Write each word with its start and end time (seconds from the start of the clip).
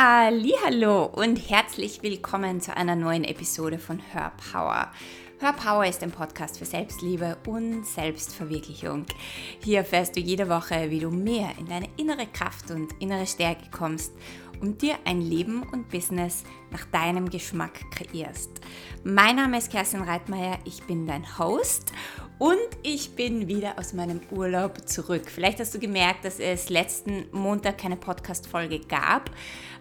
Hallo 0.00 1.06
und 1.06 1.50
herzlich 1.50 2.04
willkommen 2.04 2.60
zu 2.60 2.76
einer 2.76 2.94
neuen 2.94 3.24
Episode 3.24 3.80
von 3.80 4.00
Hör 4.12 4.30
Power. 4.52 4.92
Hör 5.40 5.52
Power 5.52 5.86
ist 5.86 6.04
ein 6.04 6.12
Podcast 6.12 6.60
für 6.60 6.66
Selbstliebe 6.66 7.36
und 7.48 7.84
Selbstverwirklichung. 7.84 9.06
Hier 9.64 9.78
erfährst 9.78 10.14
du 10.14 10.20
jede 10.20 10.48
Woche, 10.48 10.90
wie 10.90 11.00
du 11.00 11.10
mehr 11.10 11.50
in 11.58 11.66
deine 11.66 11.88
innere 11.96 12.26
Kraft 12.26 12.70
und 12.70 12.92
innere 13.00 13.26
Stärke 13.26 13.70
kommst 13.72 14.12
und 14.60 14.82
dir 14.82 14.96
ein 15.04 15.20
Leben 15.20 15.62
und 15.62 15.88
Business 15.88 16.44
nach 16.70 16.84
deinem 16.86 17.30
Geschmack 17.30 17.80
kreierst. 17.90 18.50
Mein 19.04 19.36
Name 19.36 19.58
ist 19.58 19.70
Kerstin 19.70 20.02
Reitmeier, 20.02 20.58
ich 20.64 20.82
bin 20.84 21.06
dein 21.06 21.38
Host 21.38 21.92
und 22.38 22.58
ich 22.82 23.14
bin 23.16 23.48
wieder 23.48 23.78
aus 23.78 23.92
meinem 23.92 24.20
Urlaub 24.30 24.88
zurück. 24.88 25.24
Vielleicht 25.26 25.60
hast 25.60 25.74
du 25.74 25.78
gemerkt, 25.78 26.24
dass 26.24 26.38
es 26.38 26.68
letzten 26.68 27.26
Montag 27.32 27.78
keine 27.78 27.96
Podcast-Folge 27.96 28.80
gab. 28.80 29.30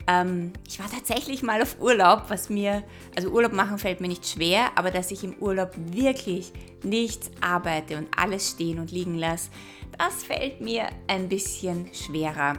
Ähm, 0.07 0.53
ich 0.67 0.79
war 0.79 0.89
tatsächlich 0.89 1.43
mal 1.43 1.61
auf 1.61 1.79
Urlaub, 1.79 2.23
was 2.29 2.49
mir, 2.49 2.83
also 3.15 3.29
Urlaub 3.29 3.53
machen 3.53 3.77
fällt 3.77 4.01
mir 4.01 4.07
nicht 4.07 4.27
schwer, 4.27 4.71
aber 4.75 4.89
dass 4.89 5.11
ich 5.11 5.23
im 5.23 5.35
Urlaub 5.39 5.71
wirklich 5.75 6.51
nichts 6.83 7.29
arbeite 7.41 7.97
und 7.97 8.07
alles 8.17 8.51
stehen 8.51 8.79
und 8.79 8.91
liegen 8.91 9.15
lasse, 9.15 9.49
das 9.97 10.23
fällt 10.23 10.61
mir 10.61 10.87
ein 11.07 11.27
bisschen 11.27 11.89
schwerer. 11.93 12.55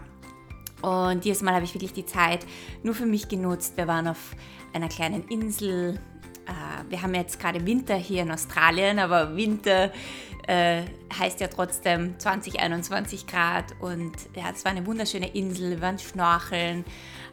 Und 0.83 1.25
dieses 1.25 1.43
Mal 1.43 1.55
habe 1.55 1.65
ich 1.65 1.75
wirklich 1.75 1.93
die 1.93 2.07
Zeit 2.07 2.47
nur 2.83 2.95
für 2.95 3.07
mich 3.07 3.29
genutzt. 3.29 3.77
Wir 3.77 3.87
waren 3.87 4.09
auf 4.09 4.37
einer 4.73 4.89
kleinen 4.89 5.27
Insel. 5.29 6.01
Äh, 6.47 6.91
wir 6.91 7.03
haben 7.03 7.15
jetzt 7.15 7.41
gerade 7.41 7.65
Winter 7.67 7.97
hier 7.97 8.23
in 8.23 8.31
Australien, 8.31 8.99
aber 8.99 9.37
Winter 9.37 9.93
äh, 10.47 10.83
heißt 11.19 11.41
ja 11.41 11.49
trotzdem 11.49 12.19
20, 12.19 12.61
21 12.61 13.27
Grad. 13.27 13.67
Und 13.81 14.13
ja, 14.35 14.51
es 14.53 14.65
war 14.65 14.73
eine 14.73 14.87
wunderschöne 14.87 15.29
Insel, 15.35 15.71
wir 15.71 15.81
waren 15.83 15.99
schnorcheln 15.99 16.85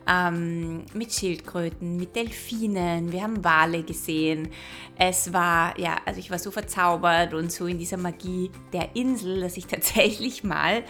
ähm, 0.08 0.86
mit 0.94 1.14
Schildkröten, 1.14 1.98
mit 1.98 2.16
Delfinen, 2.16 3.12
wir 3.12 3.24
haben 3.24 3.44
Wale 3.44 3.84
gesehen. 3.84 4.50
Es 4.98 5.34
war, 5.34 5.78
ja, 5.80 5.98
also 6.06 6.20
ich 6.20 6.32
war 6.32 6.40
so 6.40 6.52
verzaubert 6.52 7.34
und 7.34 7.52
so 7.52 7.66
in 7.66 7.78
dieser 7.78 7.98
Magie 7.98 8.52
der 8.74 8.96
Insel, 8.96 9.42
dass 9.42 9.58
ich 9.58 9.68
tatsächlich 9.68 10.44
mal 10.44 10.84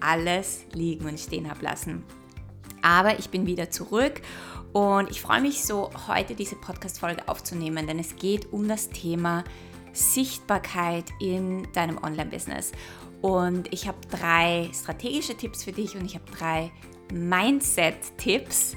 alles 0.00 0.64
liegen 0.72 1.06
und 1.06 1.18
stehen 1.18 1.50
habe 1.50 1.64
lassen. 1.64 2.04
Aber 2.82 3.18
ich 3.18 3.28
bin 3.28 3.46
wieder 3.46 3.70
zurück 3.70 4.22
und 4.72 5.10
ich 5.10 5.20
freue 5.20 5.42
mich 5.42 5.62
so, 5.62 5.90
heute 6.06 6.34
diese 6.34 6.56
Podcast-Folge 6.56 7.28
aufzunehmen, 7.28 7.86
denn 7.86 7.98
es 7.98 8.16
geht 8.16 8.52
um 8.52 8.68
das 8.68 8.88
Thema 8.88 9.44
Sichtbarkeit 9.92 11.06
in 11.20 11.66
deinem 11.72 11.98
Online-Business. 11.98 12.72
Und 13.20 13.72
ich 13.72 13.86
habe 13.86 13.98
drei 14.08 14.70
strategische 14.72 15.34
Tipps 15.34 15.64
für 15.64 15.72
dich 15.72 15.96
und 15.96 16.06
ich 16.06 16.14
habe 16.14 16.24
drei 16.30 16.70
Mindset-Tipps, 17.12 18.76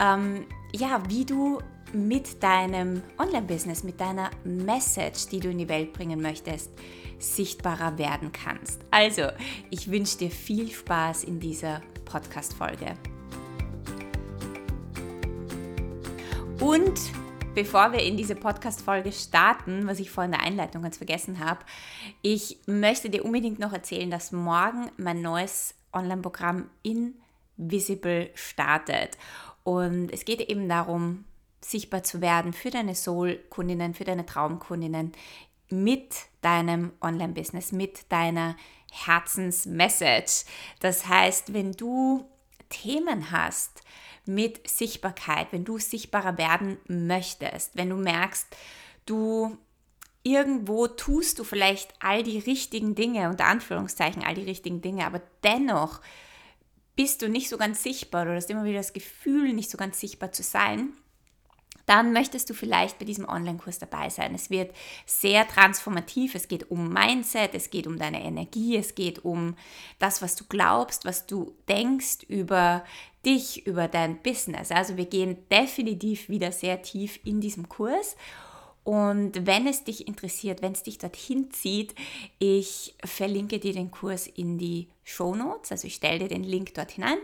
ähm, 0.00 0.46
ja, 0.72 1.02
wie 1.08 1.24
du 1.24 1.60
mit 1.92 2.42
deinem 2.42 3.02
Online-Business, 3.18 3.82
mit 3.82 4.00
deiner 4.00 4.30
Message, 4.44 5.28
die 5.28 5.40
du 5.40 5.50
in 5.50 5.58
die 5.58 5.68
Welt 5.68 5.92
bringen 5.92 6.20
möchtest, 6.20 6.70
sichtbarer 7.18 7.98
werden 7.98 8.32
kannst. 8.32 8.82
Also, 8.90 9.28
ich 9.70 9.90
wünsche 9.90 10.18
dir 10.18 10.30
viel 10.30 10.70
Spaß 10.70 11.24
in 11.24 11.40
dieser 11.40 11.80
Podcast-Folge. 12.04 12.94
Und 16.60 16.98
bevor 17.54 17.92
wir 17.92 18.02
in 18.02 18.16
diese 18.16 18.34
Podcast-Folge 18.34 19.12
starten, 19.12 19.86
was 19.86 20.00
ich 20.00 20.10
vorhin 20.10 20.32
in 20.32 20.38
der 20.38 20.46
Einleitung 20.46 20.82
ganz 20.82 20.96
vergessen 20.96 21.38
habe, 21.38 21.60
ich 22.22 22.58
möchte 22.66 23.10
dir 23.10 23.24
unbedingt 23.24 23.58
noch 23.58 23.72
erzählen, 23.72 24.10
dass 24.10 24.32
morgen 24.32 24.90
mein 24.96 25.22
neues 25.22 25.74
Online-Programm 25.92 26.68
Invisible 27.58 28.30
startet. 28.34 29.18
Und 29.64 30.10
es 30.12 30.24
geht 30.24 30.40
eben 30.40 30.68
darum, 30.68 31.24
sichtbar 31.60 32.02
zu 32.02 32.20
werden 32.20 32.52
für 32.52 32.70
deine 32.70 32.94
Soul-Kundinnen, 32.94 33.94
für 33.94 34.04
deine 34.04 34.24
Traumkundinnen 34.24 35.12
mit 35.70 36.14
deinem 36.40 36.92
Online-Business, 37.00 37.72
mit 37.72 38.10
deiner 38.10 38.56
Herzensmessage. 38.90 40.44
Das 40.80 41.06
heißt, 41.06 41.52
wenn 41.52 41.72
du 41.72 42.24
Themen 42.70 43.30
hast, 43.30 43.82
mit 44.28 44.68
Sichtbarkeit, 44.68 45.48
wenn 45.52 45.64
du 45.64 45.78
sichtbarer 45.78 46.36
werden 46.36 46.76
möchtest, 46.86 47.76
wenn 47.76 47.88
du 47.88 47.96
merkst, 47.96 48.46
du 49.06 49.56
irgendwo 50.22 50.86
tust 50.86 51.38
du 51.38 51.44
vielleicht 51.44 51.94
all 52.00 52.22
die 52.22 52.38
richtigen 52.38 52.94
Dinge, 52.94 53.30
unter 53.30 53.46
Anführungszeichen 53.46 54.22
all 54.22 54.34
die 54.34 54.44
richtigen 54.44 54.82
Dinge, 54.82 55.06
aber 55.06 55.22
dennoch 55.42 56.02
bist 56.98 57.22
du 57.22 57.28
nicht 57.28 57.48
so 57.48 57.58
ganz 57.58 57.84
sichtbar 57.84 58.22
oder 58.22 58.34
hast 58.34 58.50
immer 58.50 58.64
wieder 58.64 58.78
das 58.78 58.92
Gefühl, 58.92 59.52
nicht 59.52 59.70
so 59.70 59.78
ganz 59.78 60.00
sichtbar 60.00 60.32
zu 60.32 60.42
sein, 60.42 60.94
dann 61.86 62.12
möchtest 62.12 62.50
du 62.50 62.54
vielleicht 62.54 62.98
bei 62.98 63.04
diesem 63.04 63.28
Online-Kurs 63.28 63.78
dabei 63.78 64.10
sein. 64.10 64.34
Es 64.34 64.50
wird 64.50 64.74
sehr 65.06 65.46
transformativ. 65.46 66.34
Es 66.34 66.48
geht 66.48 66.72
um 66.72 66.92
Mindset, 66.92 67.54
es 67.54 67.70
geht 67.70 67.86
um 67.86 68.00
deine 68.00 68.24
Energie, 68.24 68.76
es 68.76 68.96
geht 68.96 69.24
um 69.24 69.54
das, 70.00 70.22
was 70.22 70.34
du 70.34 70.44
glaubst, 70.48 71.04
was 71.04 71.28
du 71.28 71.54
denkst 71.68 72.24
über 72.26 72.84
dich, 73.24 73.64
über 73.64 73.86
dein 73.86 74.20
Business. 74.20 74.72
Also 74.72 74.96
wir 74.96 75.06
gehen 75.06 75.38
definitiv 75.52 76.28
wieder 76.28 76.50
sehr 76.50 76.82
tief 76.82 77.20
in 77.24 77.40
diesem 77.40 77.68
Kurs. 77.68 78.16
Und 78.88 79.44
wenn 79.46 79.66
es 79.66 79.84
dich 79.84 80.08
interessiert, 80.08 80.62
wenn 80.62 80.72
es 80.72 80.82
dich 80.82 80.96
dorthin 80.96 81.50
zieht, 81.50 81.94
ich 82.38 82.96
verlinke 83.04 83.58
dir 83.58 83.74
den 83.74 83.90
Kurs 83.90 84.26
in 84.26 84.56
die 84.56 84.88
Show 85.04 85.34
Notes. 85.34 85.70
Also 85.70 85.88
ich 85.88 85.96
stelle 85.96 86.20
dir 86.20 86.28
den 86.28 86.42
Link 86.42 86.72
dort 86.72 86.92
hinein 86.92 87.18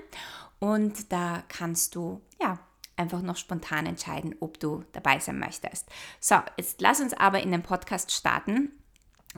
und 0.59 1.11
da 1.11 1.43
kannst 1.49 1.95
du 1.95 2.21
ja 2.39 2.59
einfach 2.97 3.23
noch 3.23 3.39
spontan 3.39 3.87
entscheiden, 3.87 4.37
ob 4.41 4.61
du 4.61 4.85
dabei 4.93 5.21
sein 5.21 5.39
möchtest. 5.39 5.89
So, 6.21 6.37
jetzt 6.59 6.83
lass 6.83 7.01
uns 7.01 7.15
aber 7.15 7.43
in 7.43 7.51
den 7.51 7.63
Podcast 7.63 8.13
starten. 8.13 8.71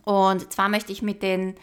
Und 0.03 0.53
zwar 0.53 0.69
möchte 0.69 0.91
ich 0.91 1.03
mit 1.03 1.23
den, 1.23 1.55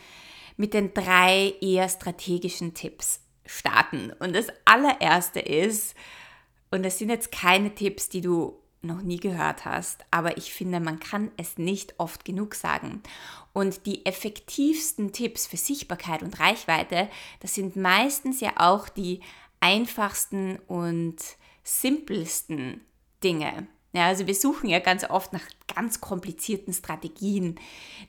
mit 0.55 0.73
den 0.73 0.93
drei 0.93 1.55
eher 1.59 1.89
strategischen 1.89 2.73
Tipps 2.73 3.19
starten. 3.45 4.13
Und 4.17 4.33
das 4.33 4.47
allererste 4.63 5.41
ist, 5.41 5.93
und 6.71 6.83
das 6.83 6.99
sind 6.99 7.09
jetzt 7.09 7.33
keine 7.33 7.75
Tipps, 7.75 8.07
die 8.07 8.21
du 8.21 8.62
noch 8.83 9.01
nie 9.01 9.17
gehört 9.17 9.65
hast, 9.65 10.05
aber 10.11 10.37
ich 10.37 10.53
finde, 10.53 10.79
man 10.79 10.99
kann 10.99 11.31
es 11.37 11.57
nicht 11.57 11.95
oft 11.99 12.25
genug 12.25 12.55
sagen. 12.55 13.01
Und 13.53 13.85
die 13.85 14.05
effektivsten 14.05 15.11
Tipps 15.11 15.47
für 15.47 15.57
Sichtbarkeit 15.57 16.23
und 16.23 16.39
Reichweite, 16.39 17.09
das 17.39 17.55
sind 17.55 17.75
meistens 17.75 18.41
ja 18.41 18.53
auch 18.57 18.89
die 18.89 19.21
einfachsten 19.59 20.57
und 20.67 21.15
simpelsten 21.63 22.81
Dinge. 23.23 23.67
Ja, 23.93 24.07
also 24.07 24.25
wir 24.25 24.33
suchen 24.33 24.69
ja 24.69 24.79
ganz 24.79 25.03
oft 25.03 25.33
nach 25.33 25.43
ganz 25.73 26.01
komplizierten 26.01 26.73
Strategien, 26.73 27.59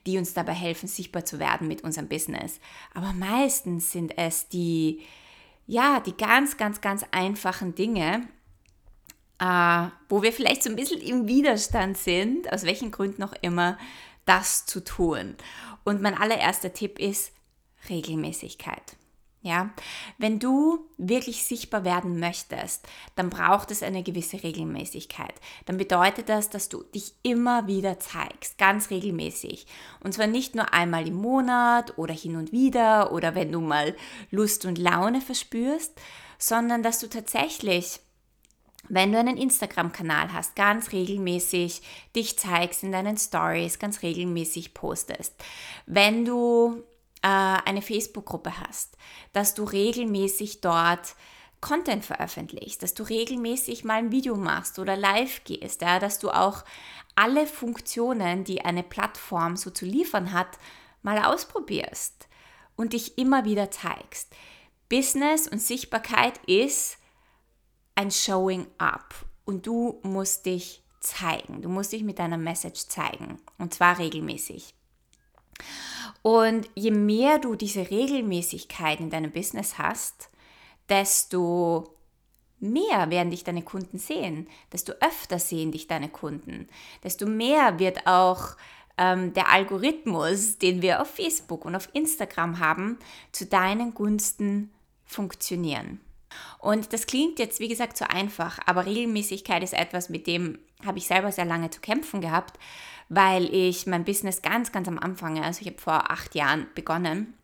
die 0.06 0.16
uns 0.16 0.32
dabei 0.32 0.54
helfen, 0.54 0.88
sichtbar 0.88 1.26
zu 1.26 1.38
werden 1.38 1.68
mit 1.68 1.84
unserem 1.84 2.08
Business. 2.08 2.58
Aber 2.94 3.12
meistens 3.12 3.92
sind 3.92 4.16
es 4.16 4.48
die, 4.48 5.02
ja, 5.66 6.00
die 6.00 6.16
ganz, 6.16 6.56
ganz, 6.56 6.80
ganz 6.80 7.04
einfachen 7.10 7.74
Dinge, 7.74 8.26
äh, 9.38 9.88
wo 10.08 10.22
wir 10.22 10.32
vielleicht 10.32 10.62
so 10.62 10.70
ein 10.70 10.76
bisschen 10.76 11.00
im 11.00 11.26
Widerstand 11.26 11.96
sind, 11.96 12.52
aus 12.52 12.64
welchen 12.64 12.90
Gründen 12.90 13.22
auch 13.22 13.34
immer, 13.42 13.78
das 14.24 14.66
zu 14.66 14.82
tun. 14.82 15.36
Und 15.84 16.00
mein 16.00 16.16
allererster 16.16 16.72
Tipp 16.72 16.98
ist 16.98 17.32
Regelmäßigkeit. 17.88 18.96
Ja, 19.42 19.74
wenn 20.16 20.38
du 20.38 20.88
wirklich 20.96 21.44
sichtbar 21.44 21.84
werden 21.84 22.18
möchtest, 22.18 22.88
dann 23.14 23.28
braucht 23.28 23.70
es 23.70 23.82
eine 23.82 24.02
gewisse 24.02 24.42
Regelmäßigkeit. 24.42 25.34
Dann 25.66 25.76
bedeutet 25.76 26.30
das, 26.30 26.48
dass 26.48 26.70
du 26.70 26.82
dich 26.82 27.12
immer 27.22 27.66
wieder 27.66 28.00
zeigst, 28.00 28.56
ganz 28.56 28.88
regelmäßig. 28.88 29.66
Und 30.00 30.14
zwar 30.14 30.28
nicht 30.28 30.54
nur 30.54 30.72
einmal 30.72 31.06
im 31.06 31.16
Monat 31.16 31.98
oder 31.98 32.14
hin 32.14 32.36
und 32.36 32.52
wieder 32.52 33.12
oder 33.12 33.34
wenn 33.34 33.52
du 33.52 33.60
mal 33.60 33.94
Lust 34.30 34.64
und 34.64 34.78
Laune 34.78 35.20
verspürst, 35.20 35.92
sondern 36.38 36.82
dass 36.82 37.00
du 37.00 37.10
tatsächlich 37.10 38.00
wenn 38.88 39.12
du 39.12 39.18
einen 39.18 39.36
Instagram-Kanal 39.36 40.32
hast, 40.32 40.56
ganz 40.56 40.92
regelmäßig 40.92 41.82
dich 42.14 42.38
zeigst 42.38 42.82
in 42.82 42.92
deinen 42.92 43.16
Stories, 43.16 43.78
ganz 43.78 44.02
regelmäßig 44.02 44.74
postest. 44.74 45.34
Wenn 45.86 46.24
du 46.24 46.82
äh, 47.22 47.28
eine 47.28 47.82
Facebook-Gruppe 47.82 48.60
hast, 48.60 48.96
dass 49.32 49.54
du 49.54 49.64
regelmäßig 49.64 50.60
dort 50.60 51.14
Content 51.60 52.04
veröffentlichst, 52.04 52.82
dass 52.82 52.92
du 52.92 53.04
regelmäßig 53.04 53.84
mal 53.84 53.94
ein 53.94 54.12
Video 54.12 54.36
machst 54.36 54.78
oder 54.78 54.96
live 54.96 55.42
gehst, 55.44 55.80
ja, 55.80 55.98
dass 55.98 56.18
du 56.18 56.30
auch 56.30 56.62
alle 57.14 57.46
Funktionen, 57.46 58.44
die 58.44 58.64
eine 58.64 58.82
Plattform 58.82 59.56
so 59.56 59.70
zu 59.70 59.86
liefern 59.86 60.32
hat, 60.32 60.58
mal 61.02 61.24
ausprobierst 61.24 62.28
und 62.76 62.92
dich 62.92 63.16
immer 63.16 63.46
wieder 63.46 63.70
zeigst. 63.70 64.34
Business 64.90 65.48
und 65.48 65.62
Sichtbarkeit 65.62 66.38
ist 66.46 66.98
ein 67.94 68.10
Showing 68.10 68.66
up 68.78 69.14
und 69.44 69.66
du 69.66 70.00
musst 70.02 70.46
dich 70.46 70.82
zeigen. 71.00 71.62
Du 71.62 71.68
musst 71.68 71.92
dich 71.92 72.02
mit 72.02 72.18
deiner 72.18 72.38
Message 72.38 72.88
zeigen 72.88 73.38
und 73.58 73.74
zwar 73.74 73.98
regelmäßig. 73.98 74.74
Und 76.22 76.68
je 76.74 76.90
mehr 76.90 77.38
du 77.38 77.54
diese 77.54 77.90
Regelmäßigkeit 77.90 79.00
in 79.00 79.10
deinem 79.10 79.30
Business 79.30 79.78
hast, 79.78 80.30
desto 80.88 81.94
mehr 82.60 83.10
werden 83.10 83.30
dich 83.30 83.44
deine 83.44 83.62
Kunden 83.62 83.98
sehen, 83.98 84.48
desto 84.72 84.92
öfter 85.00 85.38
sehen 85.38 85.72
dich 85.72 85.86
deine 85.86 86.08
Kunden, 86.08 86.68
desto 87.02 87.26
mehr 87.26 87.78
wird 87.78 88.06
auch 88.06 88.56
ähm, 88.96 89.34
der 89.34 89.50
Algorithmus, 89.50 90.58
den 90.58 90.82
wir 90.82 91.02
auf 91.02 91.10
Facebook 91.10 91.64
und 91.64 91.74
auf 91.74 91.88
Instagram 91.92 92.58
haben, 92.58 92.98
zu 93.32 93.46
deinen 93.46 93.92
Gunsten 93.92 94.72
funktionieren. 95.04 96.00
Und 96.58 96.92
das 96.92 97.06
klingt 97.06 97.38
jetzt, 97.38 97.60
wie 97.60 97.68
gesagt, 97.68 97.96
so 97.96 98.04
einfach, 98.04 98.58
aber 98.66 98.86
Regelmäßigkeit 98.86 99.62
ist 99.62 99.74
etwas, 99.74 100.08
mit 100.08 100.26
dem 100.26 100.58
habe 100.84 100.98
ich 100.98 101.06
selber 101.06 101.32
sehr 101.32 101.44
lange 101.44 101.70
zu 101.70 101.80
kämpfen 101.80 102.20
gehabt, 102.20 102.58
weil 103.08 103.52
ich 103.54 103.86
mein 103.86 104.04
Business 104.04 104.42
ganz, 104.42 104.72
ganz 104.72 104.88
am 104.88 104.98
Anfang, 104.98 105.42
also 105.42 105.60
ich 105.60 105.66
habe 105.66 105.80
vor 105.80 106.10
acht 106.10 106.34
Jahren 106.34 106.66
begonnen 106.74 107.34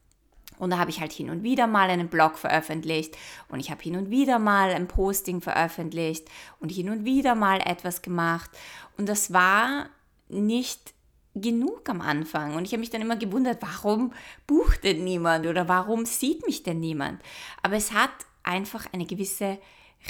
und 0.59 0.71
da 0.71 0.79
habe 0.79 0.91
ich 0.91 1.01
halt 1.01 1.13
hin 1.13 1.31
und 1.31 1.43
wieder 1.43 1.67
mal 1.67 1.91
einen 1.91 2.09
Blog 2.09 2.39
veröffentlicht 2.39 3.17
und 3.49 3.61
ich 3.61 3.71
habe 3.71 3.83
hin 3.83 3.97
und 3.97 4.11
wieder 4.11 4.39
mal 4.39 4.71
ein 4.71 4.89
Posting 4.89 5.41
veröffentlicht 5.41 6.29
und 6.61 6.71
hin 6.71 6.91
und 6.91 7.05
wieder 7.05 7.35
mal 7.35 7.61
etwas 7.65 8.03
gemacht 8.03 8.51
und 8.97 9.09
das 9.09 9.33
war 9.33 9.89
nicht 10.29 10.95
genug 11.35 11.89
am 11.89 12.01
Anfang. 12.01 12.57
Und 12.57 12.65
ich 12.65 12.73
habe 12.73 12.81
mich 12.81 12.91
dann 12.91 13.03
immer 13.03 13.17
gewundert, 13.17 13.59
warum 13.61 14.13
bucht 14.47 14.85
denn 14.85 15.05
niemand 15.05 15.47
oder 15.47 15.69
warum 15.69 16.05
sieht 16.05 16.45
mich 16.47 16.63
denn 16.63 16.81
niemand? 16.81 17.23
Aber 17.63 17.77
es 17.77 17.93
hat 17.93 18.11
einfach 18.43 18.87
eine 18.93 19.07
gewisse 19.07 19.59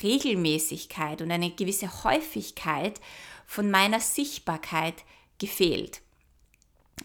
Regelmäßigkeit 0.03 1.23
und 1.23 1.31
eine 1.31 1.51
gewisse 1.51 2.05
Häufigkeit 2.05 3.01
von 3.47 3.71
meiner 3.71 4.01
Sichtbarkeit 4.01 4.95
gefehlt. 5.39 6.03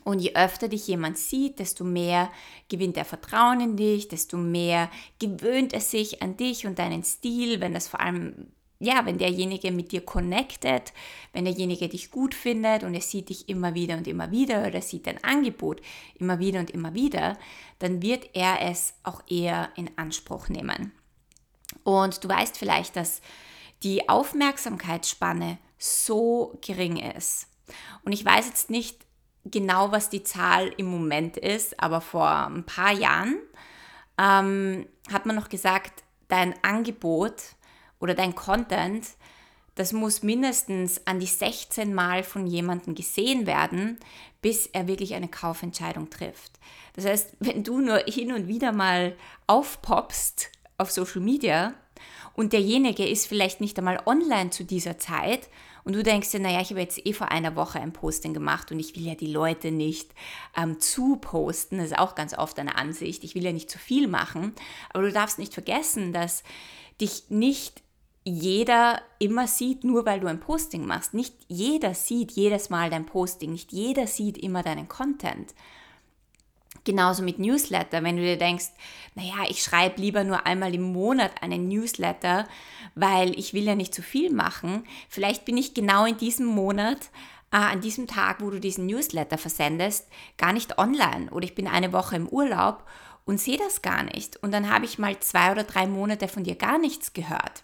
Und 0.04 0.20
je 0.20 0.36
öfter 0.36 0.68
dich 0.68 0.88
jemand 0.88 1.18
sieht, 1.18 1.60
desto 1.60 1.84
mehr 1.84 2.32
gewinnt 2.70 2.98
er 2.98 3.06
Vertrauen 3.06 3.62
in 3.62 3.78
dich, 3.78 4.08
desto 4.08 4.38
mehr 4.38 4.92
gewöhnt 5.20 5.74
er 5.74 5.82
sich 5.82 6.22
an 6.22 6.38
dich 6.38 6.68
und 6.68 6.80
deinen 6.80 7.04
Stil, 7.04 7.62
wenn 7.62 7.74
das 7.74 7.88
vor 7.88 8.02
allem 8.02 8.52
ja, 8.80 9.06
wenn 9.06 9.18
derjenige 9.18 9.72
mit 9.72 9.94
dir 9.94 10.02
connected, 10.02 10.92
wenn 11.32 11.46
derjenige 11.46 11.88
dich 11.88 12.12
gut 12.12 12.36
findet 12.36 12.84
und 12.84 12.94
er 12.94 13.02
sieht 13.02 13.30
dich 13.30 13.48
immer 13.48 13.74
wieder 13.74 13.98
und 13.98 14.06
immer 14.06 14.32
wieder 14.32 14.68
oder 14.68 14.82
sieht 14.82 15.08
dein 15.08 15.24
Angebot 15.24 15.82
immer 16.20 16.40
wieder 16.40 16.60
und 16.60 16.72
immer 16.72 16.94
wieder, 16.94 17.38
dann 17.80 18.02
wird 18.02 18.30
er 18.34 18.62
es 18.62 18.94
auch 19.04 19.24
eher 19.30 19.70
in 19.76 19.90
Anspruch 19.98 20.50
nehmen. 20.50 20.92
Und 21.86 22.24
du 22.24 22.28
weißt 22.28 22.58
vielleicht, 22.58 22.96
dass 22.96 23.22
die 23.84 24.10
Aufmerksamkeitsspanne 24.10 25.60
so 25.78 26.58
gering 26.66 26.98
ist. 26.98 27.48
Und 28.04 28.12
ich 28.12 28.26
weiß 28.26 28.48
jetzt 28.48 28.70
nicht 28.72 29.06
genau, 29.46 29.92
was 29.92 30.10
die 30.10 30.24
Zahl 30.24 30.74
im 30.78 30.88
Moment 30.88 31.38
ist, 31.38 31.80
aber 31.80 32.02
vor 32.02 32.28
ein 32.28 32.66
paar 32.66 32.92
Jahren 32.92 33.38
ähm, 34.18 34.88
hat 35.12 35.28
man 35.28 35.36
noch 35.36 35.48
gesagt, 35.48 36.04
dein 36.28 36.56
Angebot 36.64 37.36
oder 38.00 38.16
dein 38.16 38.34
Content, 38.34 39.06
das 39.76 39.94
muss 39.94 40.24
mindestens 40.24 41.06
an 41.06 41.20
die 41.20 41.28
16 41.28 41.94
Mal 41.94 42.24
von 42.24 42.48
jemandem 42.48 42.96
gesehen 42.96 43.46
werden, 43.46 44.00
bis 44.42 44.66
er 44.66 44.88
wirklich 44.88 45.14
eine 45.14 45.28
Kaufentscheidung 45.28 46.10
trifft. 46.10 46.54
Das 46.94 47.06
heißt, 47.06 47.36
wenn 47.42 47.64
du 47.64 47.80
nur 47.82 47.98
hin 48.08 48.32
und 48.32 48.48
wieder 48.48 48.72
mal 48.72 49.16
aufpoppst 49.46 50.50
auf 50.78 50.92
Social 50.92 51.22
Media 51.22 51.74
und 52.34 52.54
derjenige 52.54 53.08
ist 53.08 53.28
vielleicht 53.28 53.62
nicht 53.62 53.78
einmal 53.78 54.02
online 54.06 54.50
zu 54.50 54.64
dieser 54.64 54.98
Zeit 54.98 55.50
und 55.84 55.94
du 55.94 56.04
denkst 56.04 56.32
dir, 56.32 56.40
naja, 56.40 56.62
ich 56.62 56.72
habe 56.72 56.82
jetzt 56.82 57.06
eh 57.06 57.14
vor 57.14 57.32
einer 57.32 57.56
Woche 57.56 57.80
ein 57.80 57.94
Posting 57.94 58.34
gemacht 58.34 58.72
und 58.72 58.80
ich 58.80 58.96
will 58.96 59.06
ja 59.06 59.16
die 59.16 59.32
Leute 59.32 59.72
nicht 59.72 60.12
ähm, 60.58 60.80
zu 60.80 61.18
posten, 61.18 61.78
das 61.78 61.88
ist 61.88 62.00
auch 62.00 62.16
ganz 62.16 62.38
oft 62.38 62.60
eine 62.60 62.76
Ansicht, 62.76 63.24
ich 63.24 63.36
will 63.36 63.44
ja 63.44 63.54
nicht 63.54 63.70
zu 63.70 63.78
viel 63.80 64.08
machen, 64.08 64.54
aber 64.92 65.04
du 65.04 65.12
darfst 65.12 65.40
nicht 65.40 65.54
vergessen, 65.54 66.12
dass 66.12 66.44
dich 67.00 67.26
nicht 67.30 67.84
jeder 68.26 69.02
immer 69.20 69.48
sieht, 69.48 69.84
nur 69.84 70.06
weil 70.06 70.20
du 70.20 70.28
ein 70.28 70.40
Posting 70.40 70.86
machst. 70.86 71.14
Nicht 71.14 71.36
jeder 71.48 71.94
sieht 71.94 72.32
jedes 72.32 72.72
Mal 72.72 72.90
dein 72.90 73.06
Posting, 73.06 73.52
nicht 73.52 73.72
jeder 73.72 74.08
sieht 74.08 74.38
immer 74.38 74.64
deinen 74.64 74.88
Content. 74.88 75.54
Genauso 76.86 77.24
mit 77.24 77.40
Newsletter, 77.40 78.04
wenn 78.04 78.16
du 78.16 78.22
dir 78.22 78.38
denkst, 78.38 78.68
naja, 79.16 79.50
ich 79.50 79.64
schreibe 79.64 80.00
lieber 80.00 80.24
nur 80.24 80.46
einmal 80.46 80.74
im 80.76 80.94
Monat 80.94 81.42
einen 81.42 81.68
Newsletter, 81.68 82.48
weil 82.94 83.38
ich 83.40 83.54
will 83.54 83.64
ja 83.64 83.74
nicht 83.74 83.94
zu 83.94 84.04
viel 84.04 84.32
machen. 84.32 84.84
Vielleicht 85.10 85.46
bin 85.46 85.58
ich 85.58 85.74
genau 85.74 86.06
in 86.06 86.18
diesem 86.18 86.46
Monat, 86.46 87.10
äh, 87.52 87.58
an 87.58 87.82
diesem 87.82 88.06
Tag, 88.06 88.40
wo 88.40 88.52
du 88.52 88.60
diesen 88.60 88.86
Newsletter 88.86 89.40
versendest, 89.40 90.08
gar 90.38 90.54
nicht 90.54 90.78
online 90.78 91.32
oder 91.32 91.44
ich 91.44 91.56
bin 91.56 91.68
eine 91.68 91.92
Woche 91.92 92.18
im 92.18 92.28
Urlaub 92.28 92.84
und 93.26 93.42
sehe 93.42 93.58
das 93.58 93.82
gar 93.82 94.04
nicht. 94.04 94.38
Und 94.44 94.52
dann 94.52 94.70
habe 94.70 94.86
ich 94.86 95.00
mal 95.00 95.20
zwei 95.20 95.52
oder 95.52 95.64
drei 95.64 95.88
Monate 95.88 96.28
von 96.28 96.44
dir 96.44 96.56
gar 96.56 96.78
nichts 96.78 97.14
gehört. 97.14 97.64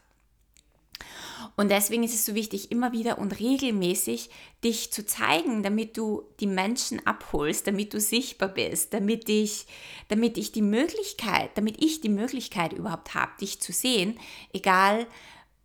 Und 1.55 1.69
deswegen 1.69 2.03
ist 2.03 2.13
es 2.13 2.25
so 2.25 2.33
wichtig, 2.33 2.71
immer 2.71 2.91
wieder 2.91 3.17
und 3.17 3.39
regelmäßig 3.39 4.29
dich 4.63 4.91
zu 4.91 5.05
zeigen, 5.05 5.63
damit 5.63 5.97
du 5.97 6.23
die 6.39 6.47
Menschen 6.47 7.05
abholst, 7.05 7.67
damit 7.67 7.93
du 7.93 7.99
sichtbar 7.99 8.49
bist, 8.49 8.93
damit 8.93 9.29
ich, 9.29 9.67
damit 10.07 10.37
ich 10.37 10.51
die 10.51 10.61
Möglichkeit, 10.61 11.51
damit 11.55 11.83
ich 11.83 12.01
die 12.01 12.09
Möglichkeit 12.09 12.73
überhaupt 12.73 13.13
habe, 13.13 13.31
dich 13.39 13.61
zu 13.61 13.73
sehen, 13.73 14.19
egal 14.53 15.07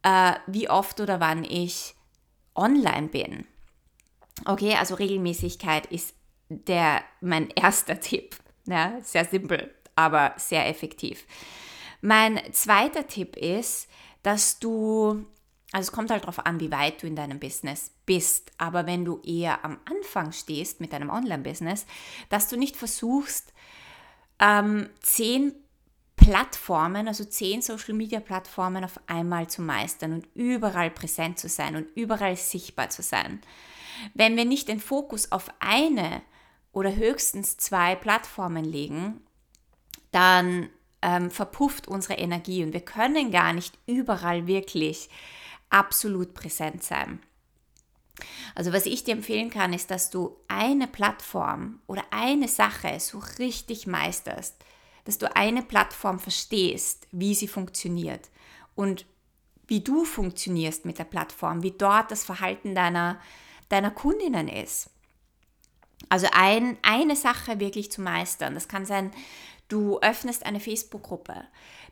äh, 0.03 0.35
wie 0.47 0.69
oft 0.69 1.01
oder 1.01 1.21
wann 1.21 1.45
ich 1.45 1.95
online 2.55 3.09
bin. 3.09 3.47
Okay, 4.45 4.75
also 4.75 4.95
Regelmäßigkeit 4.95 5.87
ist 5.87 6.15
der, 6.49 7.03
mein 7.21 7.51
erster 7.55 8.01
Tipp. 8.01 8.37
Ja, 8.67 8.99
sehr 9.03 9.25
simpel, 9.25 9.73
aber 9.95 10.35
sehr 10.37 10.69
effektiv. 10.69 11.25
Mein 12.01 12.41
zweiter 12.53 13.07
Tipp 13.07 13.37
ist, 13.37 13.89
dass 14.23 14.59
du 14.59 15.25
also 15.73 15.89
es 15.89 15.93
kommt 15.93 16.11
halt 16.11 16.23
darauf 16.23 16.47
an, 16.47 16.61
wie 16.61 16.71
weit 16.71 17.03
du 17.03 17.07
in 17.07 17.17
deinem 17.17 17.41
Business 17.41 17.91
bist. 18.07 18.53
Aber 18.57 18.87
wenn 18.87 19.05
du 19.05 19.21
eher 19.23 19.65
am 19.65 19.79
Anfang 19.85 20.33
stehst 20.33 20.81
mit 20.81 20.93
deinem 20.93 21.11
Online-Business, 21.11 21.87
dass 22.29 22.49
du 22.49 22.57
nicht 22.57 22.77
versuchst, 22.77 23.53
ähm, 24.39 24.89
zehn 25.01 25.53
Plattformen, 26.15 27.09
also 27.09 27.25
zehn 27.25 27.63
Social-Media-Plattformen 27.63 28.85
auf 28.85 28.99
einmal 29.07 29.49
zu 29.49 29.61
meistern 29.63 30.13
und 30.13 30.29
überall 30.35 30.91
präsent 30.91 31.39
zu 31.39 31.49
sein 31.49 31.77
und 31.77 31.87
überall 31.95 32.37
sichtbar 32.37 32.91
zu 32.91 33.03
sein. 33.03 33.41
Wenn 34.15 34.37
wir 34.37 34.45
nicht 34.45 34.69
den 34.69 34.81
Fokus 34.81 35.33
auf 35.33 35.51
eine 35.59 36.23
oder 36.73 36.95
höchstens 36.95 37.57
zwei 37.57 37.95
Plattformen 37.97 38.65
legen, 38.65 39.21
dann 40.11 40.69
ähm, 41.03 41.31
verpufft 41.31 41.89
unsere 41.89 42.15
Energie 42.15 42.65
und 42.65 42.73
wir 42.73 42.81
können 42.81 43.31
gar 43.31 43.53
nicht 43.53 43.79
überall 43.87 44.47
wirklich 44.47 45.09
absolut 45.71 46.35
präsent 46.35 46.83
sein. 46.83 47.21
Also 48.55 48.73
was 48.73 48.87
ich 48.87 49.05
dir 49.05 49.13
empfehlen 49.13 49.51
kann, 49.51 49.73
ist, 49.73 49.91
dass 49.91 50.11
du 50.11 50.37
eine 50.49 50.87
Plattform 50.87 51.81
oder 51.87 52.05
eine 52.11 52.49
Sache 52.49 52.99
so 52.99 53.19
richtig 53.39 53.87
meisterst, 53.87 54.57
dass 55.05 55.19
du 55.19 55.35
eine 55.37 55.63
Plattform 55.63 56.19
verstehst, 56.19 57.07
wie 57.13 57.35
sie 57.35 57.49
funktioniert 57.49 58.31
und 58.75 59.07
wie 59.67 59.81
du 59.81 60.05
funktionierst 60.05 60.85
mit 60.85 60.99
der 60.99 61.05
Plattform, 61.05 61.63
wie 61.63 61.73
dort 61.73 62.11
das 62.11 62.25
Verhalten 62.25 62.75
deiner, 62.75 63.21
deiner 63.69 63.91
Kundinnen 63.91 64.49
ist. 64.49 64.91
Also 66.09 66.29
ein, 66.33 66.79
eine 66.83 67.17
Sache 67.17 67.59
wirklich 67.59 67.91
zu 67.91 68.01
meistern. 68.01 68.55
Das 68.55 68.69
kann 68.69 68.87
sein, 68.87 69.11
du 69.69 69.99
öffnest 70.01 70.47
eine 70.47 70.61
Facebook-Gruppe, 70.61 71.45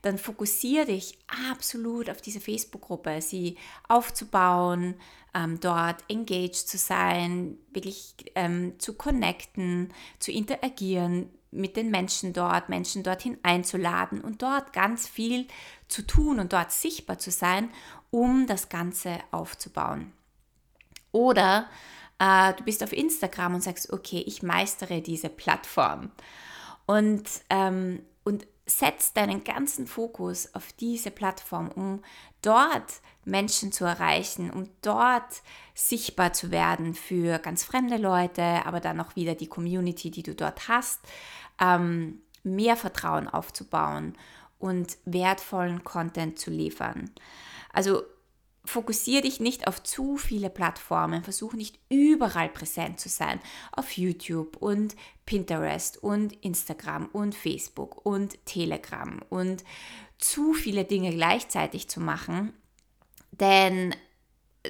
dann 0.04 0.18
fokussiere 0.18 0.86
dich 0.86 1.18
absolut 1.50 2.10
auf 2.10 2.20
diese 2.20 2.40
Facebook-Gruppe, 2.40 3.20
sie 3.20 3.56
aufzubauen, 3.88 4.94
ähm, 5.34 5.58
dort 5.60 6.04
engaged 6.08 6.54
zu 6.54 6.78
sein, 6.78 7.58
wirklich 7.72 8.14
ähm, 8.34 8.78
zu 8.78 8.94
connecten, 8.94 9.92
zu 10.18 10.30
interagieren 10.30 11.30
mit 11.50 11.76
den 11.76 11.90
Menschen 11.90 12.32
dort, 12.32 12.68
Menschen 12.68 13.02
dorthin 13.02 13.38
einzuladen 13.42 14.20
und 14.20 14.42
dort 14.42 14.72
ganz 14.72 15.08
viel 15.08 15.46
zu 15.88 16.02
tun 16.02 16.40
und 16.40 16.52
dort 16.52 16.72
sichtbar 16.72 17.18
zu 17.18 17.30
sein, 17.30 17.70
um 18.10 18.46
das 18.46 18.68
Ganze 18.68 19.18
aufzubauen. 19.30 20.12
Oder 21.12 21.68
äh, 22.18 22.52
du 22.54 22.64
bist 22.64 22.82
auf 22.82 22.92
Instagram 22.92 23.54
und 23.54 23.62
sagst, 23.62 23.92
okay, 23.92 24.22
ich 24.26 24.42
meistere 24.42 25.00
diese 25.00 25.28
Plattform. 25.28 26.10
Und, 26.86 27.24
ähm, 27.50 28.02
setz 28.66 29.12
deinen 29.12 29.44
ganzen 29.44 29.86
Fokus 29.86 30.54
auf 30.54 30.72
diese 30.72 31.10
Plattform, 31.10 31.68
um 31.68 32.02
dort 32.40 33.00
Menschen 33.24 33.72
zu 33.72 33.84
erreichen, 33.84 34.50
um 34.50 34.68
dort 34.80 35.42
sichtbar 35.74 36.32
zu 36.32 36.50
werden 36.50 36.94
für 36.94 37.38
ganz 37.38 37.64
fremde 37.64 37.96
Leute, 37.96 38.42
aber 38.64 38.80
dann 38.80 39.00
auch 39.00 39.16
wieder 39.16 39.34
die 39.34 39.48
Community, 39.48 40.10
die 40.10 40.22
du 40.22 40.34
dort 40.34 40.68
hast, 40.68 41.00
ähm, 41.60 42.22
mehr 42.42 42.76
Vertrauen 42.76 43.28
aufzubauen 43.28 44.16
und 44.58 44.96
wertvollen 45.04 45.84
Content 45.84 46.38
zu 46.38 46.50
liefern. 46.50 47.10
Also 47.72 48.02
fokussiere 48.64 49.22
dich 49.22 49.40
nicht 49.40 49.66
auf 49.66 49.82
zu 49.82 50.16
viele 50.16 50.50
Plattformen, 50.50 51.22
versuch 51.22 51.52
nicht 51.52 51.78
überall 51.90 52.48
präsent 52.48 52.98
zu 52.98 53.08
sein. 53.08 53.40
Auf 53.72 53.92
YouTube 53.92 54.56
und 54.56 54.96
Pinterest 55.26 56.02
und 56.02 56.32
Instagram 56.44 57.06
und 57.06 57.34
Facebook 57.34 58.04
und 58.06 58.44
Telegram 58.46 59.20
und 59.28 59.64
zu 60.18 60.54
viele 60.54 60.84
Dinge 60.84 61.10
gleichzeitig 61.10 61.88
zu 61.88 62.00
machen, 62.00 62.54
Denn 63.32 63.94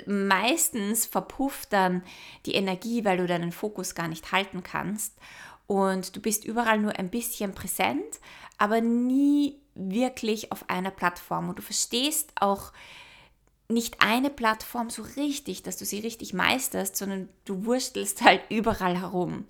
meistens 0.07 1.07
verpufft 1.07 1.73
dann 1.73 2.03
die 2.47 2.55
Energie, 2.55 3.05
weil 3.05 3.19
du 3.19 3.27
deinen 3.27 3.53
Fokus 3.53 3.95
gar 3.95 4.09
nicht 4.09 4.33
halten 4.33 4.63
kannst. 4.63 5.17
Und 5.67 6.17
du 6.17 6.21
bist 6.21 6.45
überall 6.45 6.79
nur 6.79 6.99
ein 6.99 7.11
bisschen 7.11 7.55
präsent, 7.55 8.21
aber 8.59 8.81
nie 8.81 9.61
wirklich 9.75 10.53
auf 10.53 10.69
einer 10.69 10.91
Plattform. 10.91 11.49
Und 11.49 11.59
du 11.59 11.63
verstehst 11.63 12.33
auch 12.37 12.73
nicht 13.69 14.01
eine 14.01 14.31
Plattform 14.31 14.91
so 14.91 15.03
richtig, 15.17 15.63
dass 15.63 15.77
du 15.77 15.85
sie 15.85 16.01
richtig 16.01 16.35
meisterst, 16.35 16.97
sondern 16.97 17.29
du 17.45 17.65
wurstelst 17.65 18.23
halt 18.23 18.43
überall 18.51 19.01
herum. 19.01 19.47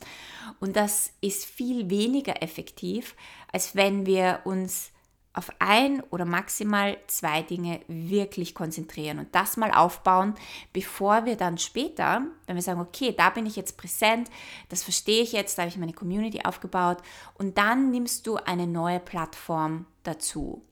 Und 0.61 0.77
das 0.77 1.13
ist 1.21 1.45
viel 1.45 1.91
weniger 1.91 2.43
effektiv, 2.43 3.17
als 3.53 3.75
wenn 3.75 4.07
wir 4.07 4.41
uns 4.45 4.93
auf 5.35 5.51
ein 5.59 6.01
oder 6.11 6.25
maximal 6.25 6.97
zwei 7.09 7.43
Dinge 7.43 7.81
wirklich 7.89 8.55
konzentrieren 8.55 9.19
und 9.19 9.35
das 9.35 9.57
mal 9.57 9.73
aufbauen, 9.73 10.35
bevor 10.73 11.25
wir 11.25 11.37
dann 11.37 11.59
später, 11.59 12.23
wenn 12.47 12.55
wir 12.55 12.63
sagen, 12.63 12.81
okay, 12.81 13.13
da 13.17 13.31
bin 13.31 13.45
ich 13.45 13.57
jetzt 13.57 13.77
präsent, 13.77 14.31
das 14.69 14.85
verstehe 14.85 15.23
ich 15.23 15.33
jetzt, 15.33 15.59
da 15.59 15.63
habe 15.63 15.71
ich 15.71 15.77
meine 15.77 15.93
Community 15.93 16.43
aufgebaut 16.45 16.99
und 17.35 17.59
dann 17.59 17.91
nimmst 17.91 18.29
du 18.29 18.37
eine 18.37 18.69
neue 18.69 19.01
Plattform 19.01 19.87
dazu. 20.05 20.63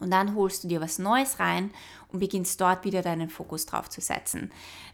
Und 0.00 0.10
dann 0.10 0.34
holst 0.34 0.64
du 0.64 0.68
dir 0.68 0.80
was 0.80 0.98
Neues 0.98 1.38
rein 1.38 1.70
und 2.08 2.18
beginnst 2.18 2.60
dort 2.60 2.84
wieder 2.84 3.02
deinen 3.02 3.28
Fokus 3.28 3.66
drauf 3.66 3.88
zu 3.88 4.00
setzen. 4.00 4.52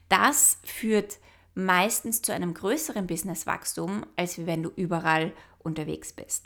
Das 0.09 0.59
führt 0.65 1.19
meistens 1.55 2.23
zu 2.23 2.33
einem 2.33 2.55
größeren 2.55 3.07
Businesswachstum, 3.07 4.05
als 4.17 4.47
wenn 4.47 4.63
du 4.63 4.71
überall 4.71 5.33
unterwegs 5.59 6.13
bist. 6.13 6.45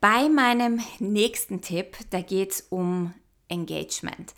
Bei 0.00 0.28
meinem 0.28 0.80
nächsten 0.98 1.60
Tipp, 1.60 1.96
da 2.10 2.20
geht 2.20 2.52
es 2.52 2.60
um 2.70 3.14
Engagement. 3.48 4.34